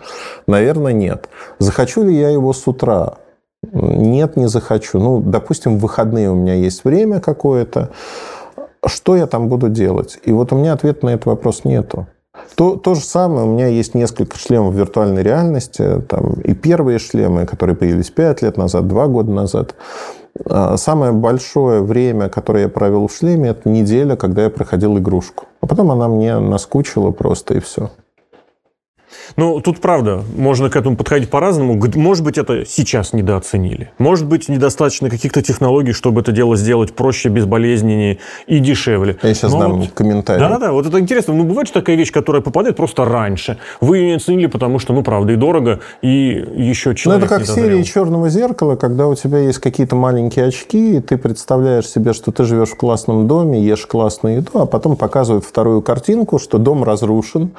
Наверное, 0.45 0.93
нет. 0.93 1.27
Захочу 1.57 2.03
ли 2.03 2.15
я 2.15 2.29
его 2.29 2.53
с 2.53 2.67
утра? 2.67 3.15
Нет, 3.71 4.37
не 4.37 4.47
захочу. 4.47 4.99
Ну, 4.99 5.19
допустим, 5.19 5.77
в 5.77 5.81
выходные 5.81 6.29
у 6.29 6.35
меня 6.35 6.53
есть 6.53 6.83
время 6.83 7.19
какое-то. 7.19 7.89
Что 8.85 9.15
я 9.15 9.25
там 9.25 9.47
буду 9.47 9.69
делать? 9.69 10.19
И 10.23 10.31
вот 10.31 10.53
у 10.53 10.55
меня 10.55 10.73
ответа 10.73 11.07
на 11.07 11.09
этот 11.15 11.25
вопрос 11.25 11.63
нету. 11.63 12.05
То, 12.55 12.75
то 12.75 12.93
же 12.95 13.01
самое, 13.01 13.45
у 13.47 13.51
меня 13.51 13.67
есть 13.67 13.95
несколько 13.95 14.37
шлемов 14.37 14.75
виртуальной 14.75 15.23
реальности. 15.23 16.01
Там 16.07 16.33
и 16.33 16.53
первые 16.53 16.99
шлемы, 16.99 17.45
которые 17.45 17.75
появились 17.75 18.11
5 18.11 18.41
лет 18.41 18.57
назад, 18.57 18.87
2 18.87 19.07
года 19.07 19.31
назад. 19.31 19.75
А, 20.45 20.77
самое 20.77 21.11
большое 21.11 21.81
время, 21.81 22.29
которое 22.29 22.63
я 22.63 22.69
провел 22.69 23.07
в 23.07 23.13
шлеме, 23.13 23.49
это 23.49 23.69
неделя, 23.69 24.15
когда 24.15 24.43
я 24.43 24.49
проходил 24.49 24.97
игрушку. 24.97 25.45
А 25.61 25.67
потом 25.67 25.91
она 25.91 26.07
мне 26.07 26.37
наскучила 26.39 27.11
просто 27.11 27.55
и 27.55 27.59
все. 27.59 27.89
Ну, 29.35 29.59
тут 29.61 29.79
правда, 29.79 30.23
можно 30.35 30.69
к 30.69 30.75
этому 30.75 30.95
подходить 30.95 31.29
по-разному. 31.29 31.81
Может 31.95 32.23
быть, 32.23 32.37
это 32.37 32.65
сейчас 32.65 33.13
недооценили. 33.13 33.91
Может 33.97 34.27
быть, 34.27 34.49
недостаточно 34.49 35.09
каких-то 35.09 35.41
технологий, 35.41 35.93
чтобы 35.93 36.21
это 36.21 36.31
дело 36.31 36.55
сделать 36.55 36.93
проще, 36.93 37.29
безболезненнее 37.29 38.19
и 38.47 38.59
дешевле. 38.59 39.17
Я 39.21 39.33
сейчас 39.33 39.51
Но 39.53 39.59
дам 39.59 39.79
вот... 39.79 39.91
комментарий. 39.91 40.39
Да-да-да, 40.39 40.71
вот 40.71 40.85
это 40.85 40.99
интересно. 40.99 41.33
Ну, 41.33 41.43
бывает, 41.43 41.67
что 41.67 41.79
такая 41.79 41.95
вещь, 41.95 42.11
которая 42.11 42.41
попадает 42.41 42.75
просто 42.75 43.05
раньше. 43.05 43.57
Вы 43.81 43.97
ее 43.97 44.07
не 44.07 44.13
оценили, 44.13 44.47
потому 44.47 44.79
что, 44.79 44.93
ну, 44.93 45.03
правда, 45.03 45.33
и 45.33 45.35
дорого, 45.35 45.79
и 46.01 46.45
еще 46.55 46.95
человек 46.95 47.29
Ну, 47.29 47.35
это 47.35 47.45
как 47.45 47.47
серия 47.47 47.83
«Черного 47.83 48.29
зеркала», 48.29 48.75
когда 48.75 49.07
у 49.07 49.15
тебя 49.15 49.39
есть 49.39 49.59
какие-то 49.59 49.95
маленькие 49.95 50.45
очки, 50.45 50.97
и 50.97 50.99
ты 50.99 51.17
представляешь 51.17 51.87
себе, 51.87 52.13
что 52.13 52.31
ты 52.31 52.43
живешь 52.43 52.69
в 52.69 52.75
классном 52.75 53.27
доме, 53.27 53.61
ешь 53.61 53.85
классную 53.85 54.37
еду, 54.37 54.59
а 54.59 54.65
потом 54.65 54.95
показывают 54.95 55.45
вторую 55.45 55.81
картинку, 55.81 56.39
что 56.39 56.57
дом 56.57 56.83
разрушен, 56.83 57.51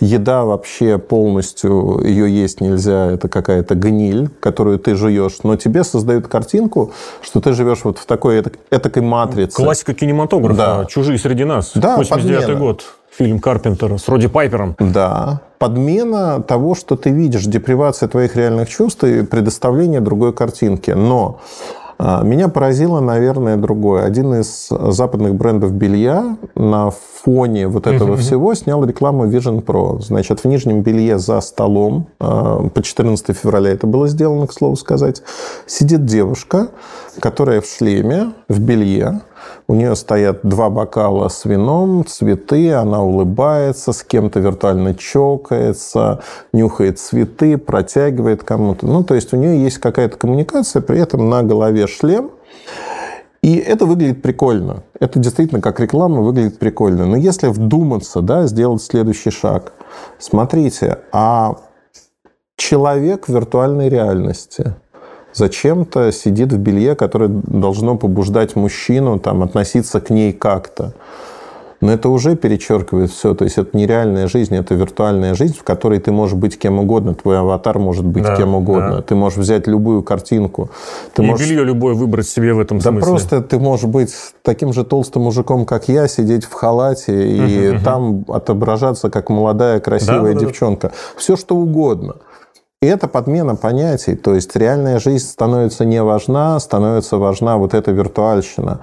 еда 0.00 0.44
вообще 0.44 0.98
полностью 1.02 2.00
ее 2.04 2.30
есть 2.34 2.60
нельзя, 2.60 3.10
это 3.10 3.28
какая-то 3.28 3.74
гниль, 3.74 4.30
которую 4.40 4.78
ты 4.78 4.94
жуешь, 4.94 5.38
но 5.42 5.56
тебе 5.56 5.84
создают 5.84 6.28
картинку, 6.28 6.92
что 7.20 7.40
ты 7.40 7.52
живешь 7.52 7.80
вот 7.84 7.98
в 7.98 8.06
такой 8.06 8.42
этакой 8.70 9.02
матрице. 9.02 9.56
Классика 9.56 9.94
кинематографа, 9.94 10.56
да. 10.56 10.84
«Чужие 10.86 11.18
среди 11.18 11.44
нас», 11.44 11.72
да, 11.74 11.96
89 11.96 12.58
год. 12.58 12.84
Фильм 13.10 13.40
Карпентера 13.40 13.98
с 13.98 14.08
Роди 14.08 14.26
Пайпером. 14.26 14.74
Да. 14.78 15.42
Подмена 15.58 16.42
того, 16.42 16.74
что 16.74 16.96
ты 16.96 17.10
видишь, 17.10 17.44
депривация 17.44 18.08
твоих 18.08 18.36
реальных 18.36 18.70
чувств 18.70 19.04
и 19.04 19.22
предоставление 19.22 20.00
другой 20.00 20.32
картинки. 20.32 20.92
Но 20.92 21.40
меня 22.24 22.48
поразило, 22.48 23.00
наверное, 23.00 23.56
другое. 23.56 24.04
Один 24.04 24.34
из 24.34 24.68
западных 24.68 25.36
брендов 25.36 25.72
белья 25.72 26.36
на 26.56 26.90
фоне 26.90 27.68
вот 27.68 27.86
этого 27.86 28.16
всего 28.16 28.54
снял 28.54 28.84
рекламу 28.84 29.26
Vision 29.26 29.64
Pro. 29.64 30.00
Значит, 30.00 30.40
в 30.40 30.44
нижнем 30.46 30.82
белье 30.82 31.18
за 31.18 31.40
столом, 31.40 32.08
а, 32.18 32.68
по 32.68 32.82
14 32.82 33.36
февраля 33.36 33.70
это 33.70 33.86
было 33.86 34.08
сделано, 34.08 34.48
к 34.48 34.52
слову 34.52 34.74
сказать, 34.74 35.22
сидит 35.66 36.04
девушка, 36.04 36.68
которая 37.20 37.60
в 37.60 37.66
шлеме, 37.66 38.32
в 38.48 38.60
белье, 38.60 39.20
у 39.68 39.74
нее 39.74 39.96
стоят 39.96 40.40
два 40.42 40.70
бокала 40.70 41.28
с 41.28 41.44
вином, 41.44 42.04
цветы, 42.06 42.72
она 42.72 43.02
улыбается, 43.02 43.92
с 43.92 44.02
кем-то 44.02 44.40
виртуально 44.40 44.94
чокается, 44.94 46.22
нюхает 46.52 46.98
цветы, 46.98 47.58
протягивает 47.58 48.44
кому-то. 48.44 48.86
Ну, 48.86 49.04
то 49.04 49.14
есть 49.14 49.32
у 49.32 49.36
нее 49.36 49.62
есть 49.62 49.78
какая-то 49.78 50.16
коммуникация, 50.16 50.82
при 50.82 51.00
этом 51.00 51.28
на 51.30 51.42
голове 51.42 51.86
шлем, 51.86 52.30
и 53.42 53.56
это 53.56 53.86
выглядит 53.86 54.22
прикольно. 54.22 54.84
Это 55.00 55.18
действительно 55.18 55.60
как 55.60 55.80
реклама 55.80 56.20
выглядит 56.20 56.58
прикольно. 56.58 57.06
Но 57.06 57.16
если 57.16 57.48
вдуматься, 57.48 58.20
да, 58.20 58.46
сделать 58.46 58.82
следующий 58.82 59.30
шаг. 59.30 59.72
Смотрите, 60.18 61.00
а 61.10 61.56
человек 62.56 63.26
в 63.26 63.32
виртуальной 63.32 63.88
реальности– 63.88 64.74
зачем-то 65.34 66.12
сидит 66.12 66.52
в 66.52 66.58
белье, 66.58 66.94
которое 66.94 67.28
должно 67.28 67.96
побуждать 67.96 68.56
мужчину 68.56 69.18
там, 69.18 69.42
относиться 69.42 70.00
к 70.00 70.10
ней 70.10 70.32
как-то. 70.32 70.94
Но 71.82 71.92
это 71.92 72.08
уже 72.10 72.36
перечеркивает 72.36 73.10
все. 73.10 73.34
То 73.34 73.42
есть 73.42 73.58
это 73.58 73.76
нереальная 73.76 74.28
жизнь, 74.28 74.54
это 74.54 74.72
виртуальная 74.74 75.34
жизнь, 75.34 75.56
в 75.58 75.64
которой 75.64 75.98
ты 75.98 76.12
можешь 76.12 76.36
быть 76.36 76.56
кем 76.56 76.78
угодно. 76.78 77.12
Твой 77.12 77.40
аватар 77.40 77.80
может 77.80 78.04
быть 78.04 78.22
да, 78.22 78.36
кем 78.36 78.54
угодно. 78.54 78.96
Да. 78.96 79.02
Ты 79.02 79.16
можешь 79.16 79.38
взять 79.38 79.66
любую 79.66 80.04
картинку. 80.04 80.70
Ты 81.12 81.24
и 81.24 81.26
можешь... 81.26 81.44
белье 81.44 81.64
любое 81.64 81.94
выбрать 81.94 82.28
себе 82.28 82.54
в 82.54 82.60
этом 82.60 82.78
да 82.78 82.90
смысле. 82.90 83.00
Да 83.00 83.06
просто 83.06 83.42
ты 83.42 83.58
можешь 83.58 83.86
быть 83.86 84.14
таким 84.42 84.72
же 84.72 84.84
толстым 84.84 85.22
мужиком, 85.22 85.66
как 85.66 85.88
я, 85.88 86.06
сидеть 86.06 86.44
в 86.44 86.52
халате 86.52 87.28
и 87.28 87.70
угу, 87.70 87.84
там 87.84 88.24
отображаться 88.28 89.10
как 89.10 89.28
молодая 89.28 89.80
красивая 89.80 90.34
да, 90.34 90.40
девчонка. 90.40 90.88
Да, 90.88 90.94
да. 90.94 91.18
Все 91.20 91.34
что 91.34 91.56
угодно. 91.56 92.14
Это 92.82 93.06
подмена 93.06 93.54
понятий, 93.54 94.16
то 94.16 94.34
есть 94.34 94.56
реальная 94.56 94.98
жизнь 94.98 95.24
становится 95.24 95.84
не 95.84 96.02
важна, 96.02 96.58
становится 96.58 97.16
важна 97.16 97.56
вот 97.56 97.74
эта 97.74 97.92
виртуальщина. 97.92 98.80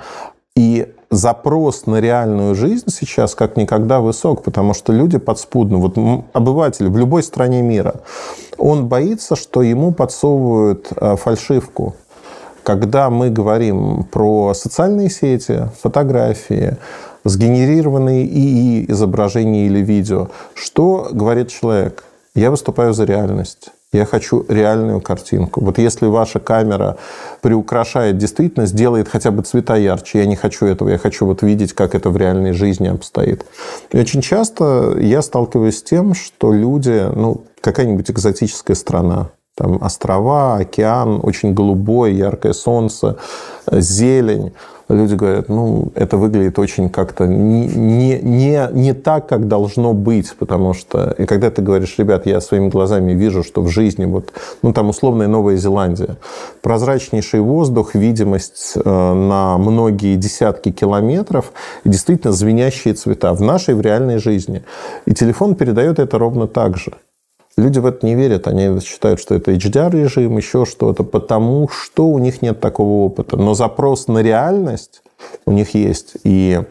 И 0.55 0.93
запрос 1.11 1.85
на 1.85 1.99
реальную 1.99 2.55
жизнь 2.55 2.89
сейчас 2.91 3.35
как 3.35 3.57
никогда 3.57 3.99
высок, 3.99 4.43
потому 4.43 4.73
что 4.73 4.93
люди 4.93 5.17
подспудно, 5.17 5.79
вот 5.79 5.97
обыватель 6.31 6.87
в 6.87 6.95
любой 6.95 7.23
стране 7.23 7.61
мира, 7.61 7.95
он 8.57 8.87
боится, 8.87 9.35
что 9.35 9.61
ему 9.63 9.91
подсовывают 9.91 10.87
э, 10.95 11.17
фальшивку. 11.17 11.97
Когда 12.63 13.09
мы 13.09 13.29
говорим 13.29 14.05
про 14.05 14.53
социальные 14.53 15.09
сети, 15.09 15.69
фотографии, 15.81 16.77
сгенерированные 17.25 18.25
ИИ 18.25 18.89
изображения 18.91 19.65
или 19.65 19.79
видео, 19.79 20.29
что 20.53 21.09
говорит 21.11 21.49
человек? 21.49 22.05
Я 22.33 22.49
выступаю 22.49 22.93
за 22.93 23.03
реальность. 23.03 23.71
Я 23.91 24.05
хочу 24.05 24.45
реальную 24.47 25.01
картинку. 25.01 25.63
Вот 25.63 25.79
если 25.79 26.05
ваша 26.05 26.39
камера 26.39 26.97
приукрашает 27.41 28.17
действительность, 28.17 28.75
делает 28.75 29.09
хотя 29.09 29.31
бы 29.31 29.41
цвета 29.41 29.77
ярче, 29.77 30.19
я 30.19 30.25
не 30.25 30.35
хочу 30.35 30.67
этого, 30.67 30.89
я 30.89 30.99
хочу 30.99 31.25
вот 31.25 31.41
видеть, 31.41 31.73
как 31.73 31.95
это 31.95 32.11
в 32.11 32.17
реальной 32.17 32.53
жизни 32.53 32.87
обстоит. 32.87 33.45
И 33.91 33.97
очень 33.97 34.21
часто 34.21 34.95
я 34.99 35.23
сталкиваюсь 35.23 35.79
с 35.79 35.83
тем, 35.83 36.13
что 36.13 36.53
люди, 36.53 37.09
ну, 37.15 37.45
какая-нибудь 37.61 38.11
экзотическая 38.11 38.75
страна, 38.75 39.31
там 39.59 39.77
острова, 39.81 40.55
океан, 40.55 41.19
очень 41.21 41.53
голубое, 41.53 42.11
яркое 42.11 42.53
солнце, 42.53 43.17
зелень– 43.71 44.53
люди 44.89 45.13
говорят, 45.13 45.49
ну, 45.49 45.91
это 45.95 46.17
выглядит 46.17 46.57
очень 46.59 46.89
как-то 46.89 47.27
не, 47.27 47.67
не, 47.67 48.19
не, 48.19 48.67
не 48.73 48.93
так, 48.93 49.27
как 49.27 49.47
должно 49.47 49.93
быть, 49.93 50.33
потому 50.37 50.73
что, 50.73 51.11
и 51.17 51.25
когда 51.25 51.51
ты 51.51 51.61
говоришь, 51.61 51.95
ребят, 51.97 52.25
я 52.25 52.41
своими 52.41 52.69
глазами 52.69 53.13
вижу, 53.13 53.43
что 53.43 53.61
в 53.61 53.69
жизни, 53.69 54.05
вот, 54.05 54.33
ну, 54.61 54.73
там 54.73 54.89
условная 54.89 55.27
Новая 55.27 55.57
Зеландия, 55.57 56.17
прозрачнейший 56.61 57.39
воздух, 57.39 57.93
видимость 57.93 58.73
э, 58.75 58.89
на 59.13 59.57
многие 59.57 60.15
десятки 60.15 60.71
километров, 60.71 61.51
и 61.83 61.89
действительно 61.89 62.33
звенящие 62.33 62.95
цвета 62.95 63.33
в 63.33 63.41
нашей, 63.41 63.75
в 63.75 63.81
реальной 63.81 64.17
жизни. 64.17 64.63
И 65.05 65.13
телефон 65.13 65.55
передает 65.55 65.99
это 65.99 66.17
ровно 66.17 66.47
так 66.47 66.77
же. 66.77 66.93
Люди 67.59 67.79
в 67.79 67.85
это 67.85 68.05
не 68.05 68.15
верят, 68.15 68.47
они 68.47 68.79
считают, 68.79 69.19
что 69.19 69.35
это 69.35 69.51
HDR-режим, 69.51 70.37
еще 70.37 70.65
что-то, 70.65 71.03
потому 71.03 71.67
что 71.67 72.07
у 72.07 72.17
них 72.17 72.41
нет 72.41 72.61
такого 72.61 73.05
опыта. 73.05 73.35
Но 73.35 73.53
запрос 73.53 74.07
на 74.07 74.19
реальность 74.19 75.01
у 75.45 75.51
них 75.51 75.73
есть. 75.73 76.15
И 76.23 76.61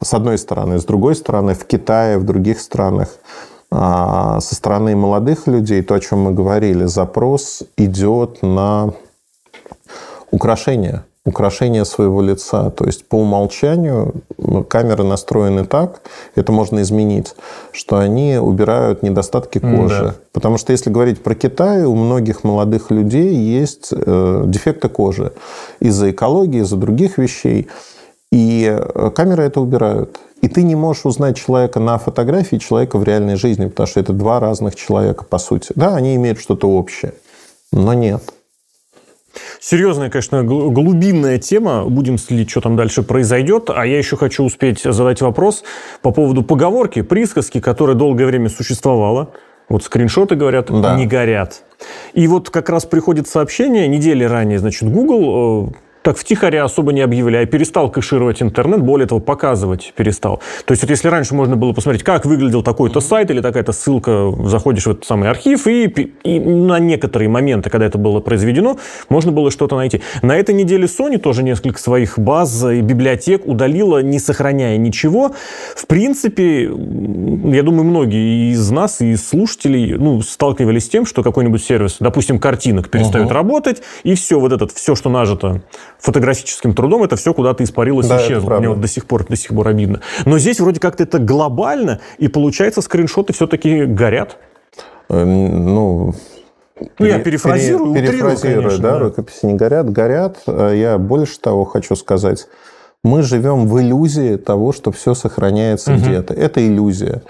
с 0.00 0.14
одной 0.14 0.38
стороны. 0.38 0.78
С 0.78 0.84
другой 0.84 1.16
стороны, 1.16 1.54
в 1.54 1.64
Китае, 1.66 2.18
в 2.18 2.24
других 2.24 2.60
странах 2.60 3.08
а, 3.70 4.40
со 4.40 4.54
стороны 4.54 4.94
молодых 4.94 5.48
людей, 5.48 5.82
то, 5.82 5.94
о 5.94 6.00
чем 6.00 6.20
мы 6.20 6.32
говорили, 6.32 6.84
запрос 6.84 7.64
идет 7.76 8.42
на 8.42 8.92
украшения 10.30 11.04
украшение 11.28 11.84
своего 11.84 12.22
лица. 12.22 12.70
То 12.70 12.84
есть 12.86 13.06
по 13.06 13.16
умолчанию 13.16 14.14
камеры 14.68 15.04
настроены 15.04 15.64
так, 15.64 16.00
это 16.34 16.52
можно 16.52 16.80
изменить, 16.80 17.34
что 17.72 17.98
они 17.98 18.36
убирают 18.36 19.02
недостатки 19.02 19.58
кожи. 19.58 20.04
Да. 20.04 20.14
Потому 20.32 20.58
что 20.58 20.72
если 20.72 20.90
говорить 20.90 21.22
про 21.22 21.34
Китай, 21.34 21.84
у 21.84 21.94
многих 21.94 22.44
молодых 22.44 22.90
людей 22.90 23.34
есть 23.34 23.88
э, 23.92 24.44
дефекты 24.46 24.88
кожи 24.88 25.32
из-за 25.80 26.10
экологии, 26.10 26.62
из-за 26.62 26.76
других 26.76 27.18
вещей. 27.18 27.68
И 28.32 28.66
э, 28.66 29.10
камеры 29.14 29.44
это 29.44 29.60
убирают. 29.60 30.18
И 30.40 30.48
ты 30.48 30.62
не 30.62 30.76
можешь 30.76 31.04
узнать 31.04 31.36
человека 31.36 31.80
на 31.80 31.98
фотографии, 31.98 32.56
человека 32.56 32.98
в 32.98 33.04
реальной 33.04 33.36
жизни, 33.36 33.66
потому 33.66 33.86
что 33.86 34.00
это 34.00 34.12
два 34.12 34.40
разных 34.40 34.76
человека, 34.76 35.24
по 35.24 35.38
сути. 35.38 35.72
Да, 35.74 35.96
они 35.96 36.14
имеют 36.14 36.40
что-то 36.40 36.68
общее, 36.70 37.12
но 37.72 37.92
нет. 37.92 38.22
Серьезная, 39.60 40.10
конечно, 40.10 40.42
глубинная 40.42 41.38
тема. 41.38 41.84
Будем 41.84 42.18
следить, 42.18 42.50
что 42.50 42.60
там 42.60 42.76
дальше 42.76 43.02
произойдет. 43.02 43.70
А 43.74 43.86
я 43.86 43.98
еще 43.98 44.16
хочу 44.16 44.44
успеть 44.44 44.82
задать 44.82 45.20
вопрос 45.20 45.64
по 46.02 46.10
поводу 46.10 46.42
поговорки, 46.42 47.02
присказки, 47.02 47.60
которая 47.60 47.96
долгое 47.96 48.26
время 48.26 48.48
существовала. 48.48 49.32
Вот 49.68 49.84
скриншоты 49.84 50.34
говорят, 50.34 50.70
да. 50.70 50.96
не 50.96 51.06
горят. 51.06 51.62
И 52.14 52.26
вот 52.26 52.50
как 52.50 52.70
раз 52.70 52.86
приходит 52.86 53.28
сообщение 53.28 53.86
недели 53.86 54.24
ранее, 54.24 54.58
значит, 54.58 54.90
Google 54.90 55.68
э, 55.68 55.87
так 56.08 56.16
втихаря 56.16 56.64
особо 56.64 56.94
не 56.94 57.02
объявляя, 57.02 57.44
перестал 57.44 57.90
кэшировать 57.90 58.40
интернет, 58.40 58.80
более 58.80 59.06
того, 59.06 59.20
показывать 59.20 59.92
перестал. 59.94 60.40
То 60.64 60.72
есть 60.72 60.82
вот 60.82 60.88
если 60.88 61.08
раньше 61.08 61.34
можно 61.34 61.54
было 61.54 61.74
посмотреть, 61.74 62.02
как 62.02 62.24
выглядел 62.24 62.62
такой-то 62.62 63.00
сайт 63.00 63.30
или 63.30 63.42
такая-то 63.42 63.72
ссылка, 63.72 64.32
заходишь 64.46 64.86
в 64.86 64.90
этот 64.92 65.04
самый 65.04 65.28
архив, 65.28 65.66
и, 65.66 65.84
и 65.84 66.40
на 66.40 66.78
некоторые 66.78 67.28
моменты, 67.28 67.68
когда 67.68 67.84
это 67.84 67.98
было 67.98 68.20
произведено, 68.20 68.78
можно 69.10 69.32
было 69.32 69.50
что-то 69.50 69.76
найти. 69.76 70.00
На 70.22 70.34
этой 70.34 70.54
неделе 70.54 70.86
Sony 70.86 71.18
тоже 71.18 71.42
несколько 71.42 71.78
своих 71.78 72.18
баз 72.18 72.64
и 72.64 72.80
библиотек 72.80 73.46
удалила, 73.46 74.02
не 74.02 74.18
сохраняя 74.18 74.78
ничего. 74.78 75.34
В 75.76 75.86
принципе, 75.86 76.62
я 76.62 77.62
думаю, 77.62 77.84
многие 77.84 78.50
из 78.50 78.70
нас, 78.70 79.02
и 79.02 79.14
слушателей, 79.16 79.92
ну, 79.98 80.22
сталкивались 80.22 80.86
с 80.86 80.88
тем, 80.88 81.04
что 81.04 81.22
какой-нибудь 81.22 81.62
сервис, 81.62 81.96
допустим, 82.00 82.38
картинок 82.38 82.88
перестает 82.88 83.26
угу. 83.26 83.34
работать, 83.34 83.82
и 84.04 84.14
все, 84.14 84.40
вот 84.40 84.52
этот, 84.54 84.72
все, 84.72 84.94
что 84.94 85.10
нажито 85.10 85.60
фотографическим 85.98 86.74
трудом 86.74 87.02
это 87.02 87.16
все 87.16 87.34
куда-то 87.34 87.64
испарилось 87.64 88.06
да, 88.06 88.18
исчезло. 88.18 88.58
Мне 88.58 88.68
вот 88.68 88.80
до 88.80 88.88
сих 88.88 89.06
пор, 89.06 89.26
до 89.26 89.36
сих 89.36 89.54
пор 89.54 89.68
обидно. 89.68 90.00
Но 90.24 90.38
здесь 90.38 90.60
вроде 90.60 90.80
как-то 90.80 91.02
это 91.02 91.18
глобально, 91.18 92.00
и 92.18 92.28
получается 92.28 92.82
скриншоты 92.82 93.32
все-таки 93.32 93.84
горят. 93.84 94.38
Э, 95.08 95.24
ну, 95.24 96.14
ну, 96.98 97.06
я 97.06 97.18
перефразирую, 97.18 97.94
пере, 97.94 98.08
перефразирую, 98.08 98.62
конечно, 98.62 98.82
да, 98.82 98.92
да, 98.92 98.98
рукописи 99.00 99.46
не 99.46 99.54
горят, 99.54 99.90
горят. 99.90 100.38
Э, 100.46 100.72
я 100.74 100.98
больше 100.98 101.40
того 101.40 101.64
хочу 101.64 101.96
сказать 101.96 102.46
мы 103.04 103.22
живем 103.22 103.68
в 103.68 103.80
иллюзии 103.80 104.36
того, 104.36 104.72
что 104.72 104.90
все 104.90 105.14
сохраняется 105.14 105.92
угу. 105.92 106.00
где-то. 106.00 106.34
Это 106.34 106.66
иллюзия. 106.66 107.22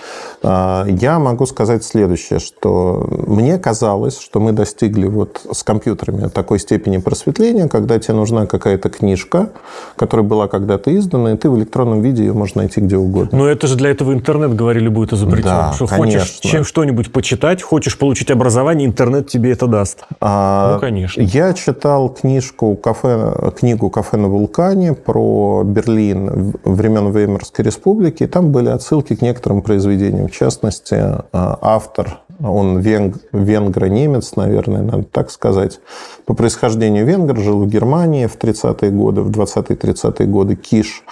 А, 0.43 0.87
я 0.89 1.19
могу 1.19 1.45
сказать 1.45 1.85
следующее, 1.85 2.39
что 2.39 3.07
мне 3.27 3.59
казалось, 3.59 4.19
что 4.19 4.41
мы 4.41 4.53
достигли 4.53 5.07
вот 5.07 5.43
с 5.53 5.63
компьютерами 5.63 6.29
такой 6.29 6.59
степени 6.59 6.97
просветления, 6.97 7.69
когда 7.69 7.99
тебе 7.99 8.15
нужна 8.15 8.47
какая-то 8.47 8.89
книжка, 8.89 9.51
которая 9.97 10.27
была 10.27 10.49
когда-то 10.49 10.97
издана, 10.97 11.35
и 11.35 11.37
ты 11.37 11.51
в 11.51 11.59
электронном 11.59 12.01
виде 12.01 12.25
ее 12.25 12.33
можешь 12.33 12.55
найти 12.55 12.81
где 12.81 12.97
угодно. 12.97 13.37
Но 13.37 13.47
это 13.47 13.67
же 13.67 13.77
для 13.77 13.91
этого 13.91 14.15
интернет, 14.15 14.57
говорили, 14.57 14.89
будет 14.89 15.13
изобретен. 15.13 15.51
Да, 15.51 15.73
что 15.75 15.87
конечно. 15.87 16.21
хочешь 16.21 16.39
чем 16.41 16.65
что-нибудь 16.65 17.13
почитать, 17.13 17.63
хочешь 17.63 17.99
получить 17.99 18.31
образование, 18.31 18.89
интернет 18.89 19.29
тебе 19.29 19.53
это 19.53 19.67
даст. 19.67 20.05
А, 20.21 20.75
ну, 20.75 20.81
конечно. 20.81 21.21
Я 21.21 21.53
читал 21.53 22.09
книжку, 22.09 22.75
кафе, 22.75 23.53
книгу 23.59 23.91
«Кафе 23.91 24.17
на 24.17 24.29
вулкане» 24.29 24.95
про 24.95 25.58
Берлин 25.65 26.55
времен 26.65 27.11
Веймарской 27.11 27.65
республики, 27.65 28.25
и 28.25 28.27
там 28.27 28.53
были 28.53 28.69
отсылки 28.69 29.15
к 29.17 29.23
некоторым 29.23 29.63
произведениям. 29.63 30.29
В 30.29 30.33
частности, 30.33 30.95
а, 30.95 31.59
автор 31.61 32.21
Он 32.41 32.79
венг, 32.79 33.17
венгро-немец, 33.33 34.37
наверное, 34.37 34.83
надо 34.83 35.03
так 35.03 35.31
сказать. 35.31 35.81
По 36.25 36.35
происхождению 36.35 37.05
венгр, 37.05 37.37
жил 37.39 37.63
в 37.63 37.67
Германии 37.67 38.27
в 38.27 38.37
30-е 38.37 38.91
годы, 38.93 39.23
в 39.23 39.31
20-30-е 39.31 40.27
годы, 40.27 40.55
Киш. 40.55 41.03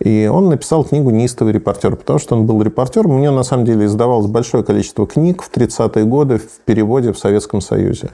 И 0.00 0.30
он 0.30 0.50
написал 0.50 0.84
книгу 0.84 1.10
«Неистовый 1.10 1.54
репортер», 1.54 1.96
потому 1.96 2.18
что 2.18 2.36
он 2.36 2.44
был 2.44 2.62
репортером. 2.62 3.12
У 3.12 3.18
него, 3.18 3.34
на 3.34 3.42
самом 3.42 3.64
деле, 3.64 3.86
издавалось 3.86 4.26
большое 4.26 4.62
количество 4.62 5.06
книг 5.06 5.42
в 5.42 5.50
30-е 5.50 6.04
годы 6.04 6.38
в 6.38 6.60
переводе 6.66 7.12
в 7.12 7.18
Советском 7.18 7.62
Союзе. 7.62 8.10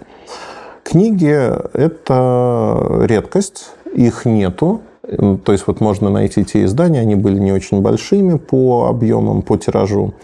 Книги– 0.84 1.32
это 1.72 3.02
редкость, 3.04 3.70
их 3.94 4.24
нету. 4.24 4.82
То 5.02 5.50
есть 5.50 5.66
вот 5.66 5.80
можно 5.80 6.10
найти 6.10 6.44
те 6.44 6.64
издания, 6.64 7.00
они 7.00 7.16
были 7.16 7.38
не 7.38 7.50
очень 7.50 7.80
большими 7.80 8.38
по 8.38 8.86
объемам, 8.86 9.42
по 9.42 9.56
тиражу. 9.56 10.14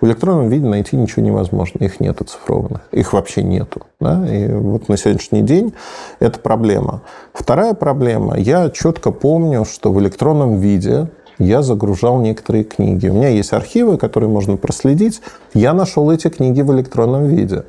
В 0.00 0.06
электронном 0.06 0.48
виде 0.48 0.64
найти 0.64 0.96
ничего 0.96 1.22
невозможно, 1.22 1.82
их 1.82 1.98
нет 1.98 2.20
оцифрованных, 2.20 2.82
их 2.92 3.12
вообще 3.12 3.42
нету. 3.42 3.82
Да? 4.00 4.24
И 4.32 4.46
вот 4.48 4.88
на 4.88 4.96
сегодняшний 4.96 5.42
день 5.42 5.74
это 6.20 6.38
проблема. 6.38 7.02
Вторая 7.32 7.74
проблема, 7.74 8.38
я 8.38 8.70
четко 8.70 9.10
помню, 9.10 9.64
что 9.64 9.92
в 9.92 10.00
электронном 10.00 10.58
виде 10.58 11.08
я 11.40 11.62
загружал 11.62 12.20
некоторые 12.20 12.62
книги. 12.62 13.08
У 13.08 13.14
меня 13.14 13.28
есть 13.28 13.52
архивы, 13.52 13.96
которые 13.96 14.30
можно 14.30 14.56
проследить. 14.56 15.20
Я 15.54 15.72
нашел 15.72 16.10
эти 16.10 16.28
книги 16.28 16.62
в 16.62 16.72
электронном 16.72 17.26
виде. 17.26 17.64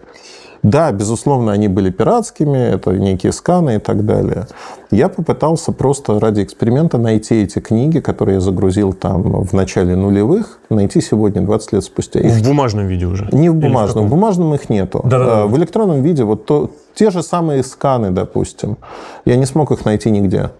Да, 0.63 0.91
безусловно, 0.91 1.51
они 1.51 1.67
были 1.67 1.89
пиратскими, 1.89 2.57
это 2.57 2.91
некие 2.91 3.31
сканы 3.31 3.75
и 3.75 3.79
так 3.79 4.05
далее. 4.05 4.47
Я 4.91 5.07
попытался 5.07 5.71
просто 5.71 6.19
ради 6.19 6.43
эксперимента 6.43 6.97
найти 6.97 7.43
эти 7.43 7.59
книги, 7.59 7.99
которые 7.99 8.35
я 8.35 8.41
загрузил 8.41 8.93
там 8.93 9.43
в 9.43 9.53
начале 9.53 9.95
нулевых, 9.95 10.59
найти 10.69 11.01
сегодня, 11.01 11.41
20 11.41 11.73
лет 11.73 11.83
спустя. 11.83 12.19
Их... 12.19 12.33
В 12.33 12.43
бумажном 12.43 12.87
виде 12.87 13.05
уже? 13.05 13.29
Не 13.31 13.49
в 13.49 13.55
бумажном. 13.55 14.05
В, 14.05 14.07
в 14.07 14.09
бумажном 14.09 14.53
их 14.53 14.69
нету. 14.69 15.01
Да, 15.05 15.19
да, 15.19 15.25
да. 15.25 15.45
В 15.45 15.57
электронном 15.57 16.01
виде 16.01 16.23
вот 16.23 16.45
то, 16.45 16.71
те 16.93 17.11
же 17.11 17.23
самые 17.23 17.63
сканы, 17.63 18.11
допустим. 18.11 18.77
Я 19.25 19.37
не 19.37 19.45
смог 19.45 19.71
их 19.71 19.85
найти 19.85 20.09
нигде. 20.09 20.51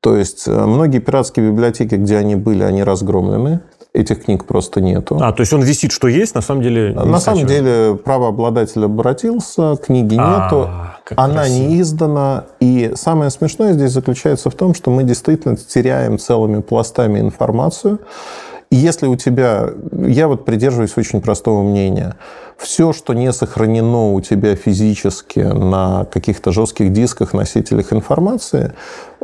То 0.00 0.16
есть 0.16 0.48
э, 0.48 0.66
многие 0.66 0.98
пиратские 0.98 1.50
библиотеки, 1.50 1.94
где 1.94 2.16
они 2.16 2.34
были, 2.34 2.64
они 2.64 2.82
разгромлены 2.82 3.60
этих 3.94 4.24
книг 4.24 4.46
просто 4.46 4.80
нету. 4.80 5.18
А, 5.20 5.32
то 5.32 5.40
есть 5.40 5.52
он 5.52 5.62
висит, 5.62 5.92
что 5.92 6.08
есть, 6.08 6.34
на 6.34 6.40
самом 6.40 6.62
деле 6.62 6.92
На 6.92 7.20
самом 7.20 7.46
деле 7.46 7.94
правообладатель 7.96 8.84
обратился, 8.84 9.76
книги 9.76 10.16
а, 10.18 10.44
нету, 10.44 10.70
она 11.16 11.48
не 11.48 11.80
издана. 11.80 12.44
И 12.60 12.92
самое 12.94 13.30
смешное 13.30 13.74
здесь 13.74 13.90
заключается 13.90 14.50
в 14.50 14.54
том, 14.54 14.74
что 14.74 14.90
мы 14.90 15.04
действительно 15.04 15.56
теряем 15.56 16.18
целыми 16.18 16.62
пластами 16.62 17.20
информацию. 17.20 17.98
Если 18.74 19.06
у 19.06 19.16
тебя... 19.16 19.70
Я 19.92 20.28
вот 20.28 20.44
придерживаюсь 20.44 20.96
очень 20.96 21.20
простого 21.20 21.62
мнения– 21.62 22.16
все, 22.62 22.92
что 22.92 23.12
не 23.12 23.32
сохранено 23.32 24.12
у 24.12 24.20
тебя 24.20 24.54
физически 24.54 25.40
на 25.40 26.04
каких-то 26.04 26.52
жестких 26.52 26.92
дисках, 26.92 27.32
носителях 27.32 27.92
информации, 27.92 28.72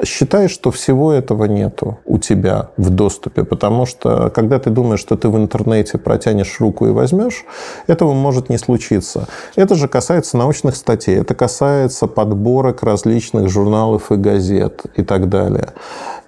считай, 0.04 0.48
что 0.48 0.70
всего 0.70 1.12
этого 1.12 1.44
нету 1.44 1.98
у 2.04 2.18
тебя 2.18 2.70
в 2.76 2.90
доступе. 2.90 3.44
Потому 3.44 3.86
что, 3.86 4.30
когда 4.30 4.58
ты 4.58 4.70
думаешь, 4.70 5.00
что 5.00 5.16
ты 5.16 5.28
в 5.28 5.36
интернете 5.36 5.98
протянешь 5.98 6.58
руку 6.60 6.86
и 6.86 6.90
возьмешь, 6.90 7.44
этого 7.86 8.12
может 8.12 8.48
не 8.48 8.58
случиться. 8.58 9.28
Это 9.54 9.76
же 9.76 9.88
касается 9.88 10.36
научных 10.36 10.74
статей, 10.74 11.16
это 11.16 11.34
касается 11.34 12.06
подборок 12.06 12.82
различных 12.82 13.48
журналов 13.48 14.10
и 14.10 14.16
газет 14.16 14.82
и 14.96 15.02
так 15.02 15.28
далее. 15.28 15.68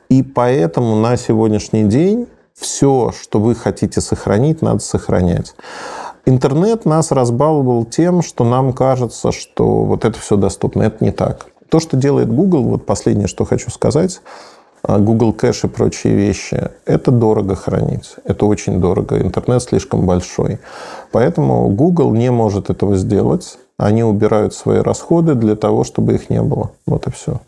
И 0.09 0.23
поэтому 0.23 0.97
на 0.97 1.17
сегодняшний 1.17 1.85
день 1.85 2.29
все, 2.55 3.13
что 3.21 3.41
вы 3.41 3.55
хотите 3.55 4.01
сохранить, 4.01 4.63
надо 4.63 4.81
сохранять. 4.81 5.55
Интернет 6.27 6.85
нас 6.85 7.11
разбаловал 7.11 7.85
тем, 7.85 8.23
что 8.23 8.45
нам 8.45 8.73
кажется, 8.73 9.33
что 9.33 9.85
вот 9.85 10.05
это 10.05 10.19
все 10.19 10.37
доступно. 10.37 10.83
Это 10.83 11.03
не 11.05 11.11
так. 11.13 11.47
То, 11.71 11.81
что 11.81 11.97
делает 11.97 12.33
Google, 12.33 12.65
вот 12.65 12.85
последнее, 12.85 13.27
что 13.27 13.45
хочу 13.45 13.71
сказать, 13.71 14.21
а, 14.83 14.99
Google 14.99 15.33
Кэш 15.33 15.65
и 15.65 15.69
прочие 15.69 16.15
вещи, 16.15 16.71
это 16.85 17.11
дорого 17.11 17.55
хранить. 17.55 18.15
Это 18.25 18.47
очень 18.47 18.81
дорого. 18.81 19.21
Интернет 19.21 19.63
слишком 19.63 20.07
большой. 20.07 20.59
Поэтому 21.13 21.69
Google 21.69 22.13
не 22.13 22.31
может 22.31 22.71
этого 22.71 22.97
сделать. 22.97 23.59
Они 23.77 24.05
убирают 24.05 24.55
свои 24.55 24.81
расходы 24.81 25.35
для 25.35 25.57
того, 25.57 25.85
чтобы 25.85 26.15
их 26.15 26.29
не 26.29 26.43
было. 26.43 26.73
Вот 26.87 27.07
и 27.07 27.11
все. 27.11 27.41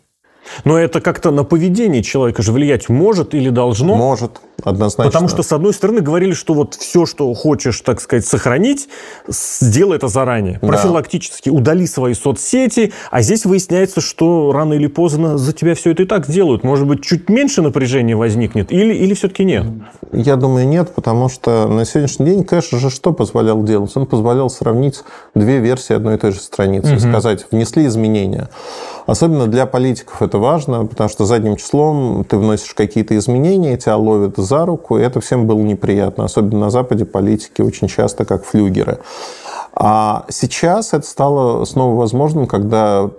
Но 0.65 0.77
это 0.77 1.01
как-то 1.01 1.31
на 1.31 1.43
поведение 1.43 2.03
человека 2.03 2.41
же 2.41 2.51
влиять 2.51 2.89
может 2.89 3.33
или 3.33 3.49
должно? 3.49 3.95
Может, 3.95 4.41
однозначно. 4.63 5.11
Потому 5.11 5.27
что, 5.27 5.43
с 5.43 5.51
одной 5.51 5.73
стороны, 5.73 6.01
говорили, 6.01 6.33
что 6.33 6.53
вот 6.53 6.75
все, 6.75 7.05
что 7.05 7.33
хочешь, 7.33 7.79
так 7.81 8.01
сказать, 8.01 8.25
сохранить, 8.25 8.87
сделай 9.27 9.97
это 9.97 10.07
заранее. 10.07 10.59
Да. 10.61 10.67
Профилактически 10.67 11.49
удали 11.49 11.87
свои 11.87 12.13
соцсети, 12.13 12.93
а 13.11 13.21
здесь 13.21 13.45
выясняется, 13.45 14.01
что 14.01 14.51
рано 14.51 14.73
или 14.73 14.87
поздно 14.87 15.37
за 15.37 15.53
тебя 15.53 15.75
все 15.75 15.91
это 15.91 16.03
и 16.03 16.05
так 16.05 16.27
сделают. 16.27 16.63
Может 16.63 16.87
быть, 16.87 17.03
чуть 17.03 17.29
меньше 17.29 17.61
напряжения 17.61 18.15
возникнет 18.15 18.71
или, 18.71 18.93
или 18.93 19.13
все-таки 19.13 19.43
нет? 19.43 19.65
Я 20.11 20.35
думаю, 20.35 20.67
нет, 20.67 20.93
потому 20.93 21.29
что 21.29 21.67
на 21.67 21.85
сегодняшний 21.85 22.25
день 22.27 22.43
кэш 22.43 22.69
же 22.69 22.89
что 22.89 23.13
позволял 23.13 23.63
делать? 23.63 23.91
Он 23.95 24.05
позволял 24.05 24.49
сравнить 24.49 25.01
две 25.35 25.59
версии 25.59 25.93
одной 25.93 26.15
и 26.15 26.17
той 26.17 26.31
же 26.31 26.39
страницы, 26.39 26.93
угу. 26.93 26.99
сказать, 26.99 27.45
внесли 27.51 27.85
изменения. 27.87 28.49
Особенно 29.05 29.47
для 29.47 29.65
политиков 29.65 30.21
это 30.21 30.37
важно, 30.37 30.85
потому 30.85 31.09
что 31.09 31.25
задним 31.25 31.57
числом 31.57 32.23
ты 32.23 32.37
вносишь 32.37 32.73
какие-то 32.73 33.17
изменения, 33.17 33.77
тебя 33.77 33.97
ловят 33.97 34.39
за 34.43 34.65
руку, 34.65 34.97
и 34.97 35.01
это 35.01 35.19
всем 35.19 35.47
было 35.47 35.59
неприятно. 35.59 36.25
Особенно 36.25 36.59
на 36.59 36.69
Западе 36.69 37.05
политики 37.05 37.61
очень 37.61 37.87
часто 37.87 38.25
как 38.25 38.45
флюгеры. 38.45 38.99
А 39.73 40.25
сейчас 40.29 40.93
это 40.93 41.05
стало 41.05 41.65
снова 41.65 41.95
возможным, 41.95 42.45
когда 42.45 43.09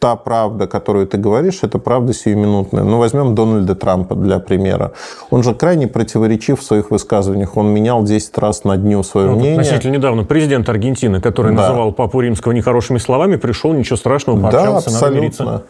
та 0.00 0.14
правда, 0.14 0.66
которую 0.66 1.06
ты 1.06 1.18
говоришь, 1.18 1.60
это 1.62 1.78
правда 1.78 2.14
сиюминутная. 2.14 2.84
Ну, 2.84 2.98
возьмем 2.98 3.34
Дональда 3.34 3.74
Трампа 3.74 4.14
для 4.14 4.38
примера. 4.38 4.92
Он 5.30 5.42
же 5.42 5.54
крайне 5.54 5.88
противоречив 5.88 6.60
в 6.60 6.62
своих 6.62 6.90
высказываниях. 6.90 7.56
Он 7.56 7.68
менял 7.68 8.04
10 8.04 8.38
раз 8.38 8.62
на 8.64 8.76
дню 8.76 9.02
свое 9.02 9.28
ну, 9.28 9.36
мнение. 9.36 9.60
Относительно 9.60 9.96
недавно 9.96 10.24
президент 10.24 10.68
Аргентины, 10.68 11.20
который 11.20 11.54
да. 11.54 11.62
называл 11.62 11.92
Папу 11.92 12.20
Римского 12.20 12.52
нехорошими 12.52 12.98
словами, 12.98 13.36
пришел, 13.36 13.72
ничего 13.72 13.96
страшного, 13.96 14.40
пообщался, 14.40 14.90
да, 14.90 14.96
абсолютно. 14.96 15.62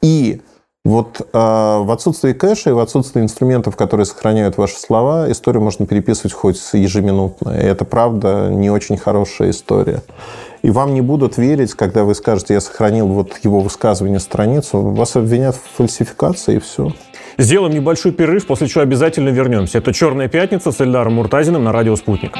И 0.00 0.40
вот 0.84 1.20
э, 1.20 1.24
в 1.32 1.92
отсутствии 1.92 2.32
кэша 2.32 2.70
и 2.70 2.72
в 2.72 2.80
отсутствии 2.80 3.22
инструментов, 3.22 3.76
которые 3.76 4.04
сохраняют 4.04 4.56
ваши 4.56 4.76
слова, 4.78 5.30
историю 5.30 5.62
можно 5.62 5.86
переписывать 5.86 6.32
хоть 6.32 6.60
ежеминутно. 6.72 7.50
И 7.50 7.62
это, 7.62 7.84
правда, 7.84 8.48
не 8.50 8.68
очень 8.68 8.96
хорошая 8.96 9.50
история. 9.50 10.02
И 10.62 10.70
вам 10.70 10.94
не 10.94 11.00
будут 11.00 11.38
верить, 11.38 11.74
когда 11.74 12.02
вы 12.02 12.14
скажете, 12.14 12.54
я 12.54 12.60
сохранил 12.60 13.06
вот 13.06 13.38
его 13.44 13.60
высказывание 13.60 14.18
страницу, 14.18 14.80
вас 14.80 15.14
обвинят 15.14 15.54
в 15.54 15.76
фальсификации 15.76 16.56
и 16.56 16.58
все. 16.58 16.92
Сделаем 17.38 17.74
небольшой 17.74 18.12
перерыв, 18.12 18.46
после 18.46 18.66
чего 18.68 18.82
обязательно 18.82 19.28
вернемся. 19.28 19.78
Это 19.78 19.92
«Черная 19.92 20.28
пятница» 20.28 20.72
с 20.72 20.80
Эльдаром 20.80 21.14
Муртазиным 21.14 21.64
на 21.64 21.72
радио 21.72 21.96
«Спутник». 21.96 22.36